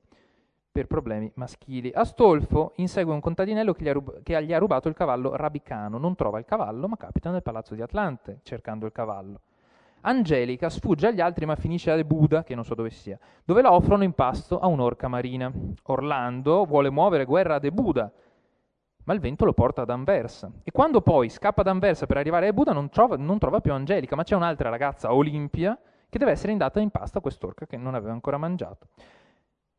per 0.70 0.86
problemi 0.86 1.30
maschili. 1.34 1.90
Astolfo 1.94 2.72
insegue 2.76 3.12
un 3.12 3.20
contadinello 3.20 3.72
che 3.72 3.84
gli, 3.84 3.90
rub- 3.90 4.22
che 4.22 4.42
gli 4.42 4.52
ha 4.52 4.58
rubato 4.58 4.88
il 4.88 4.94
cavallo 4.94 5.36
rabicano, 5.36 5.98
non 5.98 6.14
trova 6.14 6.38
il 6.38 6.44
cavallo 6.44 6.88
ma 6.88 6.96
capita 6.96 7.30
nel 7.30 7.42
palazzo 7.42 7.74
di 7.74 7.82
Atlante 7.82 8.40
cercando 8.42 8.86
il 8.86 8.92
cavallo. 8.92 9.40
Angelica 10.04 10.68
sfugge 10.68 11.08
agli 11.08 11.20
altri 11.20 11.46
ma 11.46 11.54
finisce 11.54 11.90
a 11.90 12.02
Buda, 12.02 12.42
che 12.42 12.54
non 12.56 12.64
so 12.64 12.74
dove 12.74 12.90
sia, 12.90 13.18
dove 13.44 13.62
la 13.62 13.72
offrono 13.72 14.02
in 14.02 14.14
pasto 14.14 14.58
a 14.58 14.66
un'orca 14.66 15.06
marina. 15.06 15.52
Orlando 15.84 16.64
vuole 16.64 16.90
muovere 16.90 17.24
guerra 17.24 17.56
a 17.56 17.58
De 17.60 17.70
Buda, 17.70 18.10
ma 19.04 19.14
il 19.14 19.20
vento 19.20 19.44
lo 19.44 19.52
porta 19.52 19.82
ad 19.82 19.90
Anversa. 19.90 20.50
E 20.64 20.72
quando 20.72 21.02
poi 21.02 21.28
scappa 21.28 21.60
ad 21.60 21.68
Anversa 21.68 22.06
per 22.06 22.16
arrivare 22.16 22.48
a 22.48 22.52
Buda 22.52 22.72
non 22.72 22.88
non 23.18 23.38
trova 23.38 23.60
più 23.60 23.72
Angelica, 23.72 24.16
ma 24.16 24.24
c'è 24.24 24.34
un'altra 24.34 24.70
ragazza, 24.70 25.14
Olimpia, 25.14 25.78
che 26.12 26.18
deve 26.18 26.32
essere 26.32 26.52
indata 26.52 26.78
in 26.78 26.90
pasta 26.90 27.20
a 27.20 27.20
quest'orca 27.22 27.64
che 27.64 27.78
non 27.78 27.94
aveva 27.94 28.12
ancora 28.12 28.36
mangiato. 28.36 28.88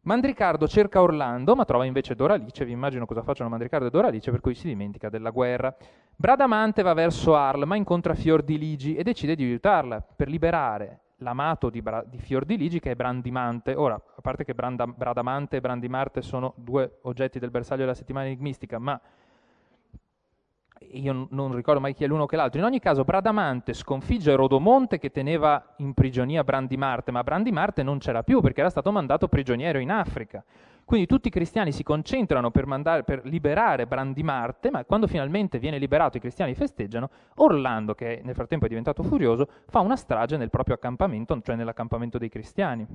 Mandricardo 0.01 0.67
cerca 0.67 0.99
Orlando, 0.99 1.55
ma 1.55 1.63
trova 1.63 1.85
invece 1.85 2.15
Doralice, 2.15 2.65
vi 2.65 2.71
immagino 2.71 3.05
cosa 3.05 3.21
facciano 3.21 3.51
Mandricardo 3.51 3.85
e 3.85 3.89
Doralice, 3.91 4.31
per 4.31 4.41
cui 4.41 4.55
si 4.55 4.65
dimentica 4.65 5.09
della 5.09 5.29
guerra. 5.29 5.75
Bradamante 6.15 6.81
va 6.81 6.93
verso 6.93 7.35
Arl, 7.35 7.65
ma 7.67 7.75
incontra 7.75 8.15
Fiordiligi 8.15 8.95
e 8.95 9.03
decide 9.03 9.35
di 9.35 9.43
aiutarla 9.43 10.01
per 10.01 10.27
liberare 10.27 11.01
l'amato 11.17 11.69
di, 11.69 11.83
Bra- 11.83 12.03
di 12.03 12.17
Fiordiligi 12.17 12.79
che 12.79 12.89
è 12.89 12.95
Brandimante. 12.95 13.75
Ora, 13.75 13.93
a 13.93 14.21
parte 14.21 14.43
che 14.43 14.55
Branda- 14.55 14.87
Bradamante 14.87 15.57
e 15.57 15.61
Brandimarte 15.61 16.23
sono 16.23 16.55
due 16.57 16.97
oggetti 17.03 17.37
del 17.37 17.51
bersaglio 17.51 17.81
della 17.81 17.93
settimana 17.93 18.25
enigmistica, 18.25 18.79
ma 18.79 18.99
io 20.91 21.27
non 21.29 21.55
ricordo 21.55 21.79
mai 21.79 21.93
chi 21.93 22.03
è 22.03 22.07
l'uno 22.07 22.25
che 22.25 22.35
l'altro. 22.35 22.59
In 22.59 22.65
ogni 22.65 22.79
caso, 22.79 23.03
Bradamante 23.03 23.73
sconfigge 23.73 24.35
Rodomonte 24.35 24.99
che 24.99 25.11
teneva 25.11 25.73
in 25.77 25.93
prigionia 25.93 26.43
Brandimarte, 26.43 27.11
ma 27.11 27.23
Brandimarte 27.23 27.83
non 27.83 27.97
c'era 27.99 28.23
più 28.23 28.41
perché 28.41 28.61
era 28.61 28.69
stato 28.69 28.91
mandato 28.91 29.27
prigioniero 29.27 29.79
in 29.79 29.91
Africa. 29.91 30.43
Quindi 30.85 31.07
tutti 31.07 31.29
i 31.29 31.31
cristiani 31.31 31.71
si 31.71 31.81
concentrano 31.81 32.51
per, 32.51 32.65
mandare, 32.65 33.03
per 33.03 33.25
liberare 33.25 33.87
Brandimarte, 33.87 34.69
ma 34.69 34.83
quando 34.83 35.07
finalmente 35.07 35.57
viene 35.57 35.77
liberato 35.77 36.17
i 36.17 36.19
cristiani 36.19 36.53
festeggiano, 36.55 37.09
Orlando, 37.35 37.95
che 37.95 38.21
nel 38.23 38.35
frattempo 38.35 38.65
è 38.65 38.67
diventato 38.67 39.01
furioso, 39.01 39.47
fa 39.67 39.79
una 39.79 39.95
strage 39.95 40.35
nel 40.35 40.49
proprio 40.49 40.75
accampamento, 40.75 41.39
cioè 41.41 41.55
nell'accampamento 41.55 42.17
dei 42.17 42.29
cristiani. 42.29 42.85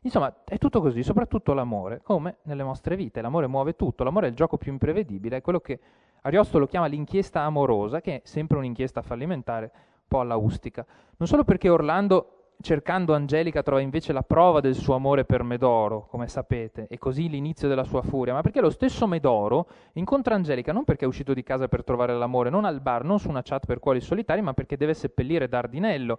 Insomma, 0.00 0.34
è 0.44 0.56
tutto 0.56 0.80
così, 0.80 1.02
soprattutto 1.02 1.52
l'amore, 1.52 2.00
come 2.02 2.38
nelle 2.44 2.62
nostre 2.62 2.96
vite. 2.96 3.20
L'amore 3.20 3.46
muove 3.46 3.76
tutto, 3.76 4.02
l'amore 4.02 4.26
è 4.26 4.30
il 4.30 4.36
gioco 4.36 4.56
più 4.56 4.72
imprevedibile, 4.72 5.36
è 5.36 5.42
quello 5.42 5.60
che 5.60 5.78
Ariosto 6.26 6.66
chiama 6.66 6.86
l'inchiesta 6.86 7.42
amorosa, 7.42 8.00
che 8.00 8.16
è 8.16 8.20
sempre 8.24 8.58
un'inchiesta 8.58 9.00
fallimentare, 9.00 9.70
un 9.72 10.08
po' 10.08 10.18
alla 10.18 10.34
ustica. 10.34 10.84
Non 11.18 11.28
solo 11.28 11.44
perché 11.44 11.68
Orlando, 11.68 12.54
cercando 12.60 13.14
Angelica, 13.14 13.62
trova 13.62 13.80
invece 13.80 14.12
la 14.12 14.24
prova 14.24 14.58
del 14.58 14.74
suo 14.74 14.96
amore 14.96 15.24
per 15.24 15.44
Medoro, 15.44 16.08
come 16.10 16.26
sapete, 16.26 16.88
e 16.88 16.98
così 16.98 17.28
l'inizio 17.28 17.68
della 17.68 17.84
sua 17.84 18.02
furia, 18.02 18.32
ma 18.32 18.40
perché 18.40 18.60
lo 18.60 18.70
stesso 18.70 19.06
Medoro 19.06 19.68
incontra 19.92 20.34
Angelica 20.34 20.72
non 20.72 20.82
perché 20.82 21.04
è 21.04 21.08
uscito 21.08 21.32
di 21.32 21.44
casa 21.44 21.68
per 21.68 21.84
trovare 21.84 22.12
l'amore, 22.12 22.50
non 22.50 22.64
al 22.64 22.80
bar, 22.80 23.04
non 23.04 23.20
su 23.20 23.28
una 23.28 23.42
chat 23.42 23.64
per 23.64 23.78
cuori 23.78 24.00
solitari, 24.00 24.42
ma 24.42 24.52
perché 24.52 24.76
deve 24.76 24.94
seppellire 24.94 25.46
Dardinello. 25.46 26.18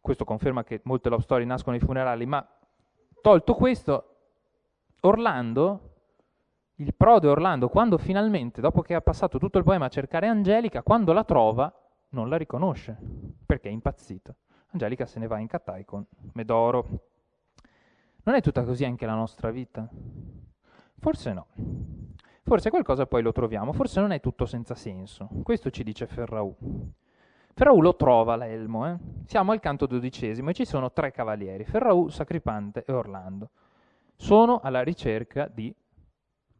Questo 0.00 0.24
conferma 0.24 0.62
che 0.62 0.80
molte 0.84 1.08
love 1.08 1.22
story 1.22 1.44
nascono 1.44 1.74
ai 1.74 1.82
funerali, 1.82 2.24
ma 2.24 2.48
tolto 3.20 3.54
questo, 3.54 4.04
Orlando 5.00 5.87
il 6.80 6.94
prode 6.94 7.26
Orlando, 7.26 7.68
quando 7.68 7.98
finalmente, 7.98 8.60
dopo 8.60 8.82
che 8.82 8.94
ha 8.94 9.00
passato 9.00 9.38
tutto 9.38 9.58
il 9.58 9.64
poema 9.64 9.86
a 9.86 9.88
cercare 9.90 10.28
Angelica, 10.28 10.82
quando 10.82 11.12
la 11.12 11.24
trova, 11.24 11.72
non 12.10 12.28
la 12.28 12.36
riconosce, 12.36 12.96
perché 13.44 13.68
è 13.68 13.72
impazzita. 13.72 14.34
Angelica 14.72 15.04
se 15.04 15.18
ne 15.18 15.26
va 15.26 15.38
in 15.38 15.48
Catai 15.48 15.84
con 15.84 16.04
Medoro. 16.34 16.86
Non 18.22 18.36
è 18.36 18.40
tutta 18.40 18.62
così 18.62 18.84
anche 18.84 19.06
la 19.06 19.14
nostra 19.14 19.50
vita? 19.50 19.88
Forse 20.98 21.32
no. 21.32 21.46
Forse 22.44 22.70
qualcosa 22.70 23.06
poi 23.06 23.22
lo 23.22 23.32
troviamo, 23.32 23.72
forse 23.72 24.00
non 24.00 24.12
è 24.12 24.20
tutto 24.20 24.46
senza 24.46 24.74
senso. 24.74 25.28
Questo 25.42 25.70
ci 25.70 25.82
dice 25.82 26.06
Ferraù. 26.06 26.54
Ferraù 27.54 27.80
lo 27.80 27.96
trova 27.96 28.36
l'elmo, 28.36 28.88
eh? 28.88 28.96
Siamo 29.24 29.50
al 29.50 29.58
canto 29.58 29.86
dodicesimo 29.86 30.50
e 30.50 30.54
ci 30.54 30.64
sono 30.64 30.92
tre 30.92 31.10
cavalieri, 31.10 31.64
Ferraù, 31.64 32.08
Sacripante 32.08 32.84
e 32.86 32.92
Orlando. 32.92 33.50
Sono 34.14 34.60
alla 34.62 34.82
ricerca 34.82 35.48
di 35.52 35.74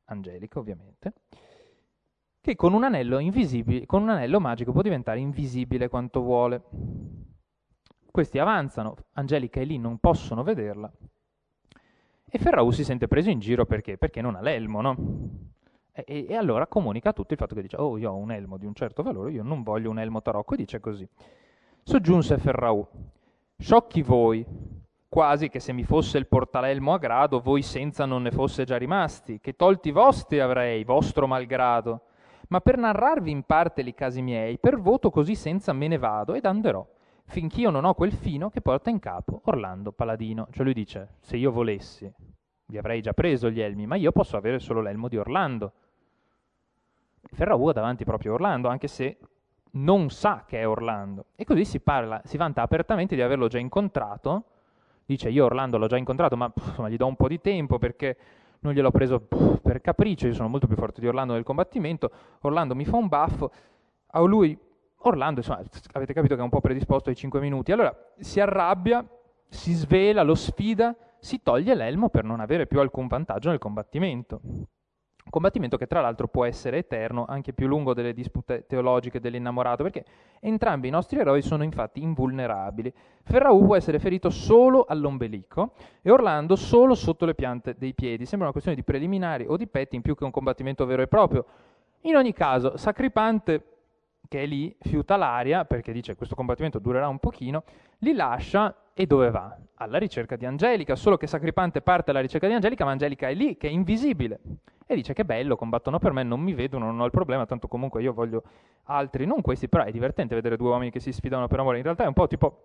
Angelica 0.08 0.58
ovviamente, 0.58 1.12
che 2.40 2.54
con 2.54 2.72
un, 2.72 2.84
anello 2.84 3.18
con 3.86 4.02
un 4.02 4.10
anello 4.10 4.40
magico 4.40 4.72
può 4.72 4.82
diventare 4.82 5.20
invisibile 5.20 5.88
quanto 5.88 6.20
vuole. 6.20 6.62
Questi 8.10 8.38
avanzano, 8.38 8.96
Angelica 9.12 9.60
e 9.60 9.64
lì 9.64 9.78
non 9.78 9.98
possono 9.98 10.42
vederla, 10.42 10.90
e 12.30 12.38
Ferraù 12.38 12.70
si 12.70 12.84
sente 12.84 13.08
preso 13.08 13.30
in 13.30 13.38
giro 13.38 13.64
perché? 13.64 13.96
Perché 13.96 14.20
non 14.20 14.34
ha 14.34 14.42
l'elmo, 14.42 14.82
no? 14.82 14.96
E, 15.92 16.26
e, 16.28 16.34
allora 16.34 16.66
comunica 16.66 17.10
a 17.10 17.12
tutti 17.12 17.32
il 17.32 17.38
fatto 17.38 17.54
che 17.54 17.62
dice, 17.62 17.76
oh 17.76 17.96
io 17.96 18.10
ho 18.12 18.16
un 18.16 18.30
elmo 18.30 18.58
di 18.58 18.66
un 18.66 18.74
certo 18.74 19.02
valore, 19.02 19.32
io 19.32 19.42
non 19.42 19.62
voglio 19.62 19.88
un 19.90 19.98
elmo 19.98 20.20
tarocco, 20.20 20.52
e 20.52 20.58
dice 20.58 20.78
così. 20.78 21.08
Soggiunse 21.82 22.36
Ferraù, 22.36 22.86
sciocchi 23.56 24.02
voi, 24.02 24.44
quasi 25.08 25.48
che 25.48 25.58
se 25.58 25.72
mi 25.72 25.84
fosse 25.84 26.18
il 26.18 26.26
portalelmo 26.26 26.92
a 26.92 26.98
grado, 26.98 27.40
voi 27.40 27.62
senza 27.62 28.04
non 28.04 28.22
ne 28.22 28.30
fosse 28.30 28.64
già 28.64 28.76
rimasti, 28.76 29.40
che 29.40 29.56
tolti 29.56 29.90
vostri 29.90 30.40
avrei, 30.40 30.84
vostro 30.84 31.26
malgrado. 31.26 32.02
Ma 32.48 32.60
per 32.60 32.76
narrarvi 32.76 33.30
in 33.30 33.42
parte 33.42 33.82
li 33.82 33.94
casi 33.94 34.22
miei, 34.22 34.58
per 34.58 34.78
voto 34.78 35.10
così 35.10 35.34
senza 35.34 35.72
me 35.72 35.88
ne 35.88 35.98
vado 35.98 36.34
ed 36.34 36.44
anderò, 36.46 36.86
finch'io 37.24 37.70
non 37.70 37.84
ho 37.84 37.94
quel 37.94 38.12
fino 38.12 38.48
che 38.48 38.60
porta 38.60 38.90
in 38.90 38.98
capo 38.98 39.42
Orlando 39.44 39.92
Paladino. 39.92 40.48
Cioè 40.50 40.64
lui 40.64 40.74
dice, 40.74 41.16
se 41.20 41.36
io 41.36 41.50
volessi, 41.50 42.10
vi 42.66 42.78
avrei 42.78 43.00
già 43.00 43.12
preso 43.12 43.50
gli 43.50 43.60
elmi, 43.60 43.86
ma 43.86 43.96
io 43.96 44.12
posso 44.12 44.36
avere 44.36 44.58
solo 44.58 44.80
l'elmo 44.80 45.08
di 45.08 45.16
Orlando. 45.16 45.72
Ferraù 47.22 47.66
ha 47.66 47.72
davanti 47.72 48.04
proprio 48.04 48.34
Orlando, 48.34 48.68
anche 48.68 48.88
se 48.88 49.18
non 49.72 50.08
sa 50.10 50.44
che 50.46 50.60
è 50.60 50.68
Orlando. 50.68 51.26
E 51.34 51.44
così 51.44 51.64
si 51.64 51.80
parla, 51.80 52.20
si 52.24 52.36
vanta 52.36 52.62
apertamente 52.62 53.14
di 53.14 53.22
averlo 53.22 53.48
già 53.48 53.58
incontrato, 53.58 54.44
dice 55.08 55.30
io 55.30 55.46
Orlando 55.46 55.78
l'ho 55.78 55.86
già 55.86 55.96
incontrato, 55.96 56.36
ma 56.36 56.50
pff, 56.50 56.86
gli 56.86 56.96
do 56.96 57.06
un 57.06 57.16
po' 57.16 57.28
di 57.28 57.40
tempo 57.40 57.78
perché 57.78 58.16
non 58.60 58.74
gliel'ho 58.74 58.90
preso 58.90 59.20
per 59.62 59.80
capriccio, 59.80 60.26
io 60.26 60.34
sono 60.34 60.48
molto 60.48 60.66
più 60.66 60.76
forte 60.76 61.00
di 61.00 61.06
Orlando 61.06 61.32
nel 61.32 61.44
combattimento, 61.44 62.10
Orlando 62.42 62.74
mi 62.74 62.84
fa 62.84 62.96
un 62.96 63.08
baffo, 63.08 63.50
a 64.08 64.20
lui 64.20 64.56
Orlando, 65.02 65.40
insomma, 65.40 65.62
avete 65.92 66.12
capito 66.12 66.34
che 66.34 66.40
è 66.40 66.44
un 66.44 66.50
po' 66.50 66.60
predisposto 66.60 67.08
ai 67.08 67.16
5 67.16 67.40
minuti, 67.40 67.72
allora 67.72 67.96
si 68.18 68.38
arrabbia, 68.38 69.02
si 69.48 69.72
svela, 69.72 70.22
lo 70.22 70.34
sfida, 70.34 70.94
si 71.18 71.40
toglie 71.42 71.74
l'elmo 71.74 72.10
per 72.10 72.24
non 72.24 72.40
avere 72.40 72.66
più 72.66 72.78
alcun 72.78 73.06
vantaggio 73.06 73.48
nel 73.48 73.58
combattimento. 73.58 74.42
Combattimento 75.30 75.76
che 75.76 75.86
tra 75.86 76.00
l'altro 76.00 76.26
può 76.26 76.44
essere 76.46 76.78
eterno, 76.78 77.26
anche 77.28 77.52
più 77.52 77.66
lungo 77.66 77.92
delle 77.92 78.14
dispute 78.14 78.64
teologiche 78.66 79.20
dell'innamorato, 79.20 79.82
perché 79.82 80.04
entrambi 80.40 80.88
i 80.88 80.90
nostri 80.90 81.18
eroi 81.18 81.42
sono 81.42 81.64
infatti 81.64 82.02
invulnerabili. 82.02 82.92
Ferraù 83.22 83.66
può 83.66 83.76
essere 83.76 83.98
ferito 83.98 84.30
solo 84.30 84.86
all'ombelico 84.88 85.72
e 86.00 86.10
Orlando 86.10 86.56
solo 86.56 86.94
sotto 86.94 87.26
le 87.26 87.34
piante 87.34 87.74
dei 87.76 87.92
piedi. 87.92 88.24
Sembra 88.24 88.44
una 88.44 88.52
questione 88.52 88.76
di 88.76 88.84
preliminari 88.84 89.44
o 89.46 89.56
di 89.58 89.66
petting 89.66 90.02
più 90.02 90.14
che 90.14 90.24
un 90.24 90.30
combattimento 90.30 90.86
vero 90.86 91.02
e 91.02 91.08
proprio. 91.08 91.44
In 92.02 92.16
ogni 92.16 92.32
caso, 92.32 92.78
Sacripante, 92.78 93.64
che 94.28 94.44
è 94.44 94.46
lì, 94.46 94.74
fiuta 94.80 95.16
l'aria, 95.16 95.66
perché 95.66 95.92
dice 95.92 96.14
questo 96.14 96.34
combattimento 96.34 96.78
durerà 96.78 97.08
un 97.08 97.18
pochino, 97.18 97.64
li 97.98 98.14
lascia 98.14 98.74
e 98.94 99.06
dove 99.06 99.30
va? 99.30 99.54
Alla 99.74 99.98
ricerca 99.98 100.36
di 100.36 100.46
Angelica, 100.46 100.96
solo 100.96 101.18
che 101.18 101.26
Sacripante 101.26 101.82
parte 101.82 102.12
alla 102.12 102.20
ricerca 102.20 102.46
di 102.46 102.54
Angelica, 102.54 102.84
ma 102.84 102.92
Angelica 102.92 103.28
è 103.28 103.34
lì, 103.34 103.58
che 103.58 103.68
è 103.68 103.70
invisibile 103.70 104.40
e 104.90 104.94
dice 104.94 105.12
che 105.12 105.26
bello, 105.26 105.54
combattono 105.54 105.98
per 105.98 106.12
me, 106.12 106.22
non 106.22 106.40
mi 106.40 106.54
vedono, 106.54 106.86
non 106.86 107.00
ho 107.00 107.04
il 107.04 107.10
problema, 107.10 107.44
tanto 107.44 107.68
comunque 107.68 108.00
io 108.00 108.14
voglio 108.14 108.42
altri, 108.84 109.26
non 109.26 109.42
questi, 109.42 109.68
però 109.68 109.84
è 109.84 109.90
divertente 109.90 110.34
vedere 110.34 110.56
due 110.56 110.70
uomini 110.70 110.90
che 110.90 110.98
si 110.98 111.12
sfidano 111.12 111.46
per 111.46 111.60
amore, 111.60 111.76
in 111.76 111.82
realtà 111.82 112.04
è 112.04 112.06
un 112.06 112.14
po' 112.14 112.26
tipo 112.26 112.62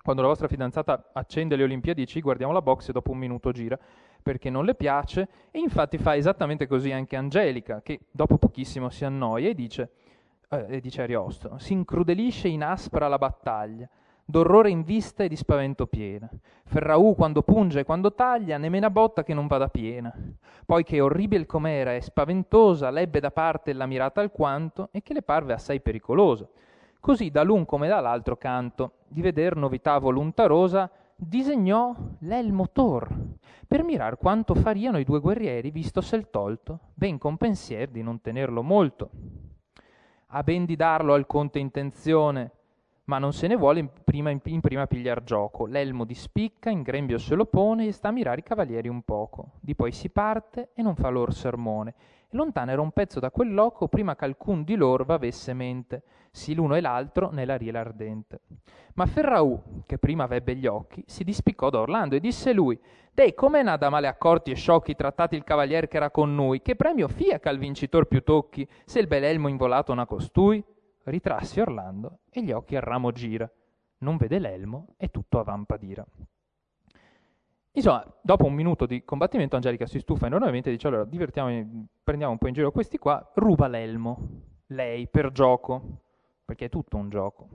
quando 0.00 0.22
la 0.22 0.28
vostra 0.28 0.46
fidanzata 0.46 1.10
accende 1.12 1.56
le 1.56 1.64
Olimpiadi 1.64 2.06
ci 2.06 2.20
guardiamo 2.20 2.52
la 2.52 2.62
box 2.62 2.90
e 2.90 2.92
dopo 2.92 3.10
un 3.10 3.18
minuto 3.18 3.50
gira 3.50 3.76
perché 4.22 4.50
non 4.50 4.64
le 4.64 4.76
piace 4.76 5.28
e 5.50 5.58
infatti 5.58 5.98
fa 5.98 6.14
esattamente 6.14 6.68
così 6.68 6.92
anche 6.92 7.16
Angelica 7.16 7.82
che 7.82 8.00
dopo 8.10 8.38
pochissimo 8.38 8.88
si 8.88 9.04
annoia 9.04 9.48
e 9.48 9.54
dice, 9.54 9.90
eh, 10.48 10.80
dice 10.80 11.02
Ariosto, 11.02 11.58
si 11.58 11.72
incrudelisce 11.72 12.46
in 12.46 12.62
aspra 12.62 13.08
la 13.08 13.18
battaglia 13.18 13.88
d'orrore 14.30 14.68
in 14.68 14.82
vista 14.82 15.24
e 15.24 15.28
di 15.28 15.36
spavento 15.36 15.86
piena. 15.86 16.28
Ferraù 16.66 17.14
quando 17.14 17.40
punge 17.40 17.80
e 17.80 17.84
quando 17.84 18.12
taglia, 18.12 18.58
ne 18.58 18.68
mena 18.68 18.90
botta 18.90 19.22
che 19.22 19.32
non 19.32 19.46
vada 19.46 19.68
piena. 19.68 20.14
Poi 20.66 20.84
che 20.84 21.00
orribile 21.00 21.46
com'era 21.46 21.94
e 21.94 22.02
spaventosa, 22.02 22.90
l'ebbe 22.90 23.20
da 23.20 23.30
parte 23.30 23.72
la 23.72 23.86
mirata 23.86 24.20
alquanto 24.20 24.90
e 24.92 25.00
che 25.00 25.14
le 25.14 25.22
parve 25.22 25.54
assai 25.54 25.80
pericolosa. 25.80 26.46
Così 27.00 27.30
da 27.30 27.42
l'un 27.42 27.64
come 27.64 27.88
dall'altro 27.88 28.36
canto, 28.36 28.96
di 29.08 29.22
veder 29.22 29.56
novità 29.56 29.96
volontarosa, 29.96 30.90
disegnò 31.16 31.96
l'elmo 32.18 32.68
tor, 32.70 33.08
per 33.66 33.82
mirar 33.82 34.18
quanto 34.18 34.54
fariano 34.54 34.98
i 34.98 35.04
due 35.04 35.20
guerrieri 35.20 35.70
visto 35.70 36.02
sel 36.02 36.28
tolto, 36.28 36.80
ben 36.92 37.16
con 37.16 37.38
pensier 37.38 37.88
di 37.88 38.02
non 38.02 38.20
tenerlo 38.20 38.62
molto. 38.62 39.08
A 40.26 40.42
ben 40.42 40.66
di 40.66 40.76
darlo 40.76 41.14
al 41.14 41.24
conte 41.24 41.58
intenzione, 41.58 42.50
ma 43.08 43.18
non 43.18 43.32
se 43.32 43.46
ne 43.46 43.56
vuole 43.56 43.80
in 43.80 43.88
prima, 44.04 44.30
in 44.30 44.60
prima 44.60 44.86
pigliar 44.86 45.24
gioco. 45.24 45.66
L'elmo 45.66 46.04
di 46.04 46.14
spicca, 46.14 46.68
in 46.68 46.82
grembio 46.82 47.16
se 47.16 47.34
lo 47.34 47.46
pone 47.46 47.86
e 47.86 47.92
sta 47.92 48.08
a 48.08 48.12
mirare 48.12 48.40
i 48.40 48.42
cavalieri 48.42 48.88
un 48.88 49.02
poco. 49.02 49.52
Di 49.60 49.74
poi 49.74 49.92
si 49.92 50.10
parte 50.10 50.70
e 50.74 50.82
non 50.82 50.94
fa 50.94 51.08
lor 51.08 51.32
sermone. 51.32 51.94
E 52.28 52.36
lontano 52.36 52.70
era 52.70 52.82
un 52.82 52.90
pezzo 52.90 53.18
da 53.18 53.30
quel 53.30 53.54
loco 53.54 53.88
prima 53.88 54.14
che 54.14 54.26
alcun 54.26 54.62
di 54.62 54.74
loro 54.74 55.04
avesse 55.08 55.54
mente, 55.54 56.02
sì 56.30 56.54
l'uno 56.54 56.74
e 56.74 56.82
l'altro 56.82 57.30
nella 57.30 57.56
riela 57.56 57.80
ardente. 57.80 58.40
Ma 58.92 59.06
Ferraù, 59.06 59.84
che 59.86 59.96
prima 59.96 60.24
avebbe 60.24 60.54
gli 60.54 60.66
occhi, 60.66 61.02
si 61.06 61.24
dispiccò 61.24 61.70
da 61.70 61.80
Orlando 61.80 62.14
e 62.14 62.20
disse 62.20 62.52
lui, 62.52 62.78
Dei, 63.10 63.32
come 63.32 63.62
n'ha 63.62 63.78
da 63.78 63.88
male 63.88 64.06
accorti 64.06 64.50
e 64.50 64.54
sciocchi 64.54 64.94
trattati 64.94 65.34
il 65.34 65.44
cavalier 65.44 65.88
che 65.88 65.96
era 65.96 66.10
con 66.10 66.34
noi? 66.34 66.60
Che 66.60 66.76
premio 66.76 67.08
fia 67.08 67.40
che 67.40 67.48
al 67.48 67.58
vincitor 67.58 68.04
più 68.04 68.22
tocchi, 68.22 68.68
se 68.84 68.98
il 68.98 69.06
bel 69.06 69.24
elmo 69.24 69.48
involato 69.48 69.94
n'ha 69.94 70.04
costui? 70.04 70.62
Ritrasse 71.10 71.60
Orlando 71.60 72.20
e 72.30 72.42
gli 72.42 72.52
occhi 72.52 72.76
al 72.76 72.82
ramo 72.82 73.12
gira. 73.12 73.50
Non 73.98 74.16
vede 74.16 74.38
l'elmo 74.38 74.94
e 74.96 75.08
tutto 75.08 75.38
a 75.38 75.42
vampa 75.42 75.76
d'ira. 75.76 76.06
Insomma, 77.72 78.04
dopo 78.20 78.44
un 78.44 78.54
minuto 78.54 78.86
di 78.86 79.04
combattimento, 79.04 79.56
Angelica 79.56 79.86
si 79.86 80.00
stufa 80.00 80.26
enormemente 80.26 80.68
e 80.68 80.72
dice: 80.72 80.88
Allora, 80.88 81.04
prendiamo 81.04 82.32
un 82.32 82.38
po' 82.38 82.48
in 82.48 82.54
giro 82.54 82.70
questi 82.70 82.98
qua, 82.98 83.30
ruba 83.34 83.68
l'elmo. 83.68 84.46
Lei, 84.68 85.06
per 85.08 85.32
gioco, 85.32 86.00
perché 86.44 86.66
è 86.66 86.68
tutto 86.68 86.96
un 86.96 87.08
gioco. 87.08 87.48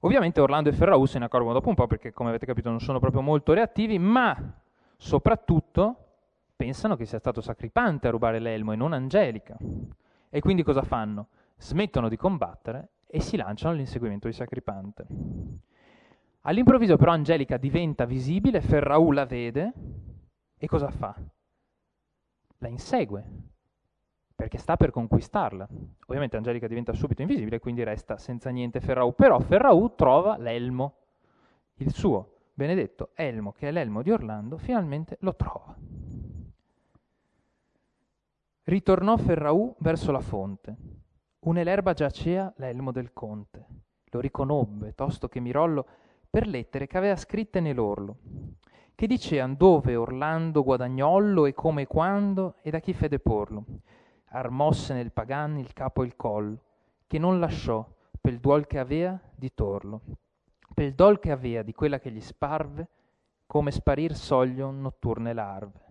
Ovviamente 0.00 0.40
Orlando 0.40 0.68
e 0.68 0.72
Ferraù 0.72 1.04
se 1.04 1.18
ne 1.18 1.24
accorgono 1.24 1.52
dopo 1.52 1.68
un 1.68 1.74
po' 1.74 1.86
perché, 1.86 2.12
come 2.12 2.28
avete 2.28 2.46
capito, 2.46 2.70
non 2.70 2.80
sono 2.80 2.98
proprio 3.00 3.22
molto 3.22 3.52
reattivi, 3.52 3.98
ma 3.98 4.36
soprattutto 4.96 5.96
pensano 6.54 6.96
che 6.96 7.04
sia 7.04 7.18
stato 7.18 7.40
Sacripante 7.40 8.08
a 8.08 8.10
rubare 8.10 8.38
l'elmo 8.38 8.72
e 8.72 8.76
non 8.76 8.92
Angelica. 8.92 9.56
E 10.30 10.40
quindi 10.40 10.62
cosa 10.62 10.82
fanno? 10.82 11.28
Smettono 11.56 12.08
di 12.08 12.16
combattere 12.16 12.90
e 13.06 13.20
si 13.20 13.36
lanciano 13.36 13.72
all'inseguimento 13.72 14.26
di 14.26 14.34
Sacripante. 14.34 15.06
All'improvviso 16.42 16.96
però 16.96 17.12
Angelica 17.12 17.56
diventa 17.56 18.04
visibile, 18.04 18.60
Ferraù 18.60 19.10
la 19.10 19.26
vede 19.26 19.72
e 20.56 20.66
cosa 20.66 20.90
fa? 20.90 21.14
La 22.58 22.68
insegue, 22.68 23.24
perché 24.34 24.58
sta 24.58 24.76
per 24.76 24.90
conquistarla. 24.90 25.66
Ovviamente 26.06 26.36
Angelica 26.36 26.68
diventa 26.68 26.92
subito 26.92 27.22
invisibile, 27.22 27.58
quindi 27.58 27.82
resta 27.82 28.16
senza 28.16 28.50
niente 28.50 28.80
Ferraù, 28.80 29.14
però 29.14 29.40
Ferraù 29.40 29.94
trova 29.94 30.36
l'elmo, 30.36 30.98
il 31.76 31.92
suo 31.92 32.34
benedetto 32.54 33.10
elmo, 33.14 33.52
che 33.52 33.68
è 33.68 33.72
l'elmo 33.72 34.02
di 34.02 34.10
Orlando, 34.10 34.56
finalmente 34.56 35.16
lo 35.20 35.34
trova. 35.34 35.76
Ritornò 38.62 39.16
Ferraù 39.16 39.74
verso 39.78 40.12
la 40.12 40.20
fonte. 40.20 40.76
Un'erba 41.46 41.92
giacea 41.92 42.52
l'elmo 42.56 42.90
del 42.90 43.12
conte. 43.12 43.66
Lo 44.10 44.20
riconobbe, 44.20 44.94
tosto 44.94 45.28
che 45.28 45.40
Mirollo, 45.40 45.86
per 46.28 46.46
lettere 46.46 46.86
che 46.86 46.98
aveva 46.98 47.16
scritte 47.16 47.60
nell'orlo, 47.60 48.16
che 48.94 49.06
dicean 49.06 49.56
dove 49.56 49.94
Orlando 49.94 50.64
guadagnollo 50.64 51.46
e 51.46 51.54
come 51.54 51.82
e 51.82 51.86
quando 51.86 52.56
e 52.62 52.70
da 52.70 52.80
chi 52.80 52.92
fede 52.92 53.18
porlo 53.18 53.64
armosse 54.36 54.92
nel 54.92 55.12
pagan 55.12 55.56
il 55.58 55.72
capo 55.72 56.02
e 56.02 56.06
il 56.06 56.16
collo, 56.16 56.58
che 57.06 57.18
non 57.18 57.38
lasciò, 57.38 57.86
pel 58.20 58.38
duol 58.38 58.66
che 58.66 58.78
avea, 58.78 59.18
di 59.34 59.54
torlo. 59.54 60.02
Pel 60.74 60.94
dol 60.94 61.18
che 61.18 61.30
avea 61.30 61.62
di 61.62 61.72
quella 61.72 61.98
che 61.98 62.10
gli 62.10 62.20
sparve, 62.20 62.88
come 63.46 63.70
sparir 63.70 64.14
soglion 64.14 64.80
notturne 64.80 65.32
larve. 65.32 65.84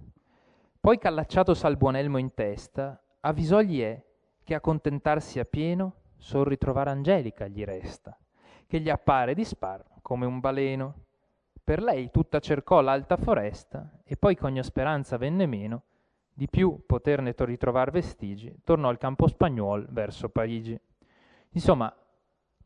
Poi 0.80 0.98
c'allacciato 0.98 1.54
sal 1.54 1.78
buon 1.78 1.96
elmo 1.96 2.18
in 2.18 2.34
testa, 2.34 3.02
avvisogli 3.22 3.82
è 3.82 4.04
che 4.46 4.54
a 4.54 4.62
contentarsi 4.62 5.40
a 5.40 5.44
pieno, 5.44 5.96
sol 6.18 6.46
ritrovare 6.46 6.92
Angelica 6.92 7.48
gli 7.48 7.66
resta, 7.66 8.18
che 8.68 8.80
gli 8.80 8.90
appare 8.90 9.34
di 9.34 9.44
spar 9.44 9.84
come 10.02 10.26
un 10.26 10.40
baleno. 10.40 11.04
Per 11.64 11.82
lei 11.82 12.12
tutta 12.12 12.40
cercò 12.40 12.80
l'alta 12.80 13.18
foresta, 13.18 14.00
e 14.04 14.16
poi 14.18 14.36
che 14.36 14.46
ogni 14.46 14.64
speranza 14.64 15.18
venne 15.18 15.48
meno, 15.48 15.82
di 16.32 16.48
più 16.48 16.84
poterne 16.86 17.34
ritrovare 17.36 17.90
vestigi, 17.90 18.56
tornò 18.64 18.90
al 18.90 19.00
campo 19.00 19.28
spagnuol 19.28 19.88
verso 19.90 20.30
Parigi. 20.30 20.80
Insomma, 21.50 21.92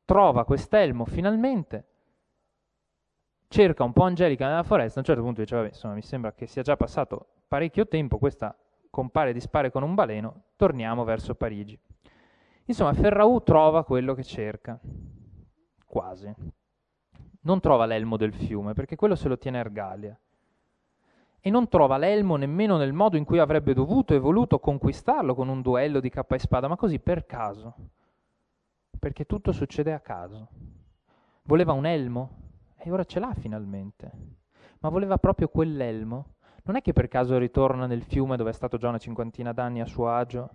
trova 0.04 0.44
quest'elmo 0.44 1.06
finalmente, 1.06 1.88
cerca 3.48 3.86
un 3.86 3.94
po' 3.94 4.04
Angelica 4.04 4.48
nella 4.48 4.64
foresta, 4.64 4.96
a 4.96 5.00
un 5.00 5.06
certo 5.06 5.22
punto 5.22 5.40
dice, 5.40 5.56
vabbè, 5.56 5.68
insomma, 5.70 5.94
mi 5.94 6.02
sembra 6.02 6.34
che 6.34 6.46
sia 6.46 6.62
già 6.62 6.76
passato 6.76 7.28
parecchio 7.48 7.88
tempo, 7.88 8.18
questa 8.18 8.54
compare 8.90 9.34
di 9.34 9.40
spare 9.40 9.72
con 9.72 9.84
un 9.84 9.96
baleno, 9.96 10.44
torniamo 10.56 11.04
verso 11.04 11.36
Parigi. 11.36 11.80
Insomma, 12.66 12.94
Ferraù 12.94 13.42
trova 13.44 13.84
quello 13.84 14.14
che 14.14 14.24
cerca, 14.24 14.80
quasi. 15.86 16.34
Non 17.42 17.60
trova 17.60 17.86
l'elmo 17.86 18.18
del 18.18 18.34
fiume, 18.34 18.74
perché 18.74 18.96
quello 18.96 19.16
se 19.16 19.28
lo 19.28 19.38
tiene 19.38 19.60
Ergalia 19.60 20.20
e 21.42 21.50
non 21.50 21.70
trova 21.70 21.98
l'elmo 21.98 22.36
nemmeno 22.36 22.78
nel 22.78 22.92
modo 22.94 23.16
in 23.16 23.24
cui 23.24 23.40
avrebbe 23.40 23.74
dovuto 23.74 24.14
e 24.14 24.20
voluto 24.20 24.60
conquistarlo 24.60 25.34
con 25.36 25.48
un 25.48 25.62
duello 25.62 26.00
di 26.00 26.10
cappa 26.10 26.36
e 26.36 26.40
spada, 26.40 26.68
ma 26.68 26.76
così 26.76 27.00
per 27.00 27.26
caso, 27.26 27.76
perché 29.00 29.26
tutto 29.26 29.52
succede 29.52 29.94
a 29.94 30.00
caso. 30.00 30.50
Voleva 31.44 31.72
un 31.72 31.86
elmo 31.86 32.38
e 32.78 32.92
ora 32.92 33.06
ce 33.06 33.20
l'ha 33.20 33.34
finalmente, 33.34 34.12
ma 34.80 34.90
voleva 34.90 35.18
proprio 35.18 35.48
quell'elmo. 35.48 36.36
Non 36.70 36.78
è 36.78 36.84
che 36.84 36.94
per 36.94 37.08
caso 37.08 37.40
ritorna 37.40 37.88
nel 37.88 38.04
fiume 38.04 38.38
dove 38.38 38.52
è 38.52 38.54
stato 38.54 38.78
già 38.78 38.90
una 38.90 39.00
cinquantina 39.00 39.54
d'anni 39.54 39.82
a 39.82 39.88
suo 39.88 40.12
agio? 40.12 40.50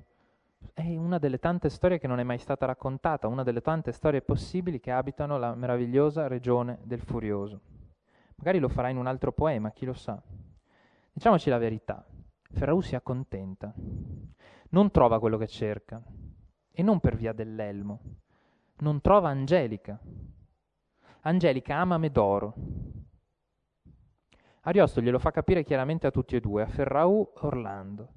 È 0.72 0.96
una 0.96 1.18
delle 1.18 1.40
tante 1.40 1.68
storie 1.68 1.98
che 1.98 2.06
non 2.06 2.20
è 2.20 2.22
mai 2.22 2.38
stata 2.38 2.66
raccontata, 2.66 3.26
una 3.26 3.42
delle 3.42 3.60
tante 3.60 3.90
storie 3.90 4.22
possibili 4.22 4.78
che 4.78 4.92
abitano 4.92 5.38
la 5.38 5.56
meravigliosa 5.56 6.28
regione 6.28 6.78
del 6.84 7.00
Furioso. 7.00 7.60
Magari 8.36 8.60
lo 8.60 8.68
farà 8.68 8.90
in 8.90 8.96
un 8.96 9.08
altro 9.08 9.32
poema, 9.32 9.72
chi 9.72 9.86
lo 9.86 9.92
sa. 9.92 10.22
Diciamoci 11.12 11.50
la 11.50 11.58
verità, 11.58 12.06
Ferraù 12.52 12.80
si 12.80 12.94
accontenta, 12.94 13.74
non 14.68 14.92
trova 14.92 15.18
quello 15.18 15.36
che 15.36 15.48
cerca, 15.48 16.00
e 16.70 16.82
non 16.84 17.00
per 17.00 17.16
via 17.16 17.32
dell'elmo, 17.32 18.00
non 18.78 19.00
trova 19.00 19.30
Angelica. 19.30 19.98
Angelica 21.22 21.74
ama 21.74 21.98
Medoro. 21.98 22.54
Ariosto 24.66 25.00
glielo 25.00 25.18
fa 25.18 25.30
capire 25.30 25.62
chiaramente 25.62 26.06
a 26.06 26.10
tutti 26.10 26.36
e 26.36 26.40
due, 26.40 26.62
a 26.62 26.66
Ferraù 26.66 27.32
e 27.34 27.38
Orlando. 27.46 28.08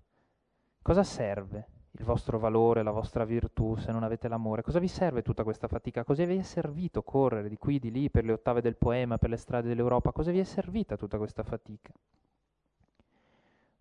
Cosa 0.82 1.04
serve 1.04 1.68
il 1.92 2.04
vostro 2.04 2.40
valore, 2.40 2.84
la 2.84 2.92
vostra 2.92 3.26
virtù 3.26 3.76
se 3.76 3.92
non 3.92 4.04
avete 4.04 4.28
l'amore? 4.28 4.62
Cosa 4.62 4.80
vi 4.80 4.88
serve 4.88 5.22
tutta 5.22 5.44
questa 5.44 5.68
fatica? 5.68 6.04
Cosa 6.04 6.26
vi 6.26 6.38
è 6.38 6.42
servito 6.42 7.04
correre 7.04 7.50
di 7.50 7.58
qui, 7.58 7.80
di 7.80 7.92
lì, 7.92 8.10
per 8.10 8.26
le 8.26 8.34
ottave 8.34 8.62
del 8.62 8.76
poema, 8.76 9.18
per 9.18 9.30
le 9.30 9.38
strade 9.38 9.68
dell'Europa? 9.68 10.12
Cosa 10.12 10.32
vi 10.32 10.40
è 10.40 10.44
servita 10.44 10.96
tutta 10.98 11.18
questa 11.18 11.44
fatica? 11.44 11.92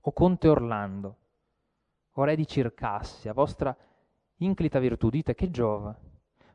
o 0.08 0.12
conte 0.12 0.48
Orlando, 0.48 1.16
o 2.12 2.24
re 2.24 2.36
di 2.36 2.46
Circassia, 2.46 3.32
vostra 3.32 3.76
inclita 4.36 4.78
virtù, 4.78 5.10
dite 5.10 5.34
che 5.34 5.50
giova, 5.50 5.96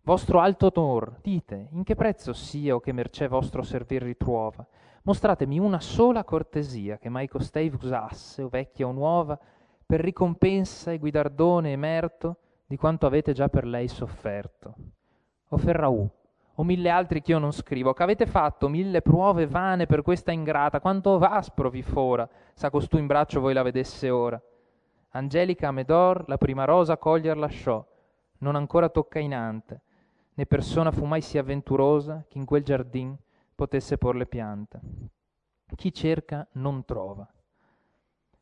vostro 0.04 0.40
alto 0.40 0.72
onor, 0.74 1.20
dite 1.22 1.68
in 1.72 1.84
che 1.84 1.96
prezzo 1.96 2.34
sia 2.34 2.76
o 2.76 2.80
che 2.80 2.92
mercè 2.92 3.28
vostro 3.28 3.62
servir 3.62 4.02
ritruova, 4.02 4.66
mostratemi 5.04 5.60
una 5.60 5.80
sola 5.80 6.24
cortesia 6.24 6.98
che 6.98 7.10
mai 7.10 7.28
costei 7.28 7.72
usasse, 7.74 8.42
o 8.42 8.50
vecchia 8.50 8.88
o 8.88 8.92
nuova, 8.92 9.40
per 9.86 10.00
ricompensa 10.00 10.92
e 10.92 10.98
guidardone 10.98 11.72
emerto 11.72 12.38
di 12.66 12.78
quanto 12.78 13.06
avete 13.06 13.34
già 13.34 13.50
per 13.50 13.66
lei 13.66 13.88
sofferto. 13.88 14.76
O 15.50 15.58
Ferraù, 15.58 16.10
o 16.56 16.64
mille 16.64 16.90
altri 16.90 17.22
che 17.22 17.32
io 17.32 17.40
non 17.40 17.52
scrivo, 17.52 17.94
che 17.94 18.04
avete 18.04 18.26
fatto 18.26 18.70
mille 18.70 19.02
prove 19.02 19.46
vane 19.46 19.86
per 19.86 20.02
questa 20.02 20.32
ingrata, 20.32 20.80
quanto 20.80 21.18
vaspro 21.18 21.70
vi 21.70 21.82
fora, 21.82 22.28
sa 22.54 22.70
costù 22.70 22.98
in 22.98 23.08
braccio 23.08 23.40
voi 23.40 23.54
la 23.54 23.64
vedesse 23.64 24.10
ora. 24.10 24.42
Angelica 25.10 25.68
a 25.68 25.72
Medor 25.72 26.24
la 26.28 26.38
prima 26.38 26.64
rosa 26.64 26.98
coglier 26.98 27.38
lasciò, 27.38 27.86
non 28.40 28.56
ancora 28.56 28.90
tocca 28.90 29.20
inante, 29.20 29.82
né 30.34 30.46
persona 30.46 30.92
fu 30.92 31.06
mai 31.06 31.22
sì 31.22 31.38
avventurosa 31.38 32.26
che 32.28 32.38
in 32.38 32.46
quel 32.46 32.64
giardin 32.64 33.16
potesse 33.54 33.98
por 33.98 34.16
le 34.16 34.26
piante. 34.26 34.80
Chi 35.76 35.94
cerca 35.94 36.48
non 36.54 36.86
trova. 36.86 37.28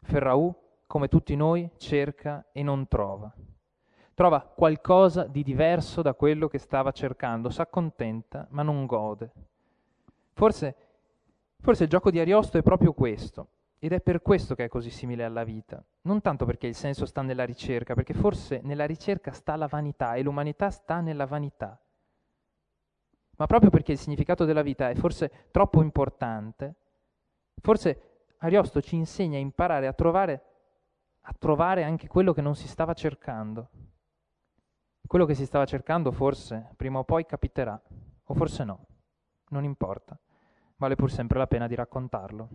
Ferraù, 0.01 0.53
come 0.87 1.07
tutti 1.07 1.35
noi, 1.35 1.69
cerca 1.77 2.45
e 2.51 2.63
non 2.63 2.87
trova 2.87 3.33
trova 4.19 4.41
qualcosa 4.41 5.23
di 5.23 5.43
diverso 5.43 6.01
da 6.01 6.13
quello 6.13 6.49
che 6.49 6.57
stava 6.57 6.91
cercando, 6.91 7.49
si 7.49 7.61
accontenta 7.61 8.47
ma 8.49 8.63
non 8.63 8.85
gode. 8.85 9.31
Forse, 10.33 10.75
forse 11.61 11.83
il 11.83 11.89
gioco 11.89 12.11
di 12.11 12.19
Ariosto 12.19 12.57
è 12.57 12.61
proprio 12.61 12.91
questo, 12.91 13.47
ed 13.79 13.93
è 13.93 14.01
per 14.01 14.21
questo 14.21 14.55
che 14.55 14.65
è 14.65 14.67
così 14.67 14.89
simile 14.89 15.23
alla 15.23 15.43
vita, 15.43 15.83
non 16.01 16.21
tanto 16.21 16.45
perché 16.45 16.67
il 16.67 16.75
senso 16.75 17.05
sta 17.05 17.21
nella 17.21 17.45
ricerca, 17.45 17.93
perché 17.93 18.13
forse 18.13 18.59
nella 18.63 18.85
ricerca 18.85 19.31
sta 19.31 19.55
la 19.55 19.67
vanità 19.67 20.15
e 20.15 20.21
l'umanità 20.21 20.69
sta 20.69 20.99
nella 20.99 21.25
vanità, 21.25 21.81
ma 23.37 23.45
proprio 23.45 23.69
perché 23.69 23.93
il 23.93 23.97
significato 23.97 24.43
della 24.43 24.61
vita 24.61 24.89
è 24.89 24.95
forse 24.95 25.47
troppo 25.49 25.81
importante, 25.81 26.75
forse 27.61 28.25
Ariosto 28.39 28.81
ci 28.81 28.95
insegna 28.95 29.37
a 29.37 29.41
imparare 29.41 29.87
a 29.87 29.93
trovare, 29.93 30.43
a 31.21 31.33
trovare 31.37 31.83
anche 31.83 32.07
quello 32.07 32.33
che 32.33 32.41
non 32.41 32.55
si 32.55 32.67
stava 32.67 32.93
cercando. 32.93 33.69
Quello 35.07 35.25
che 35.25 35.33
si 35.33 35.45
stava 35.45 35.65
cercando 35.65 36.11
forse 36.11 36.73
prima 36.75 36.99
o 36.99 37.03
poi 37.03 37.25
capiterà, 37.25 37.81
o 38.23 38.33
forse 38.33 38.63
no, 38.63 38.85
non 39.49 39.63
importa, 39.63 40.19
vale 40.75 40.95
pur 40.95 41.09
sempre 41.09 41.39
la 41.39 41.47
pena 41.47 41.65
di 41.65 41.75
raccontarlo. 41.75 42.49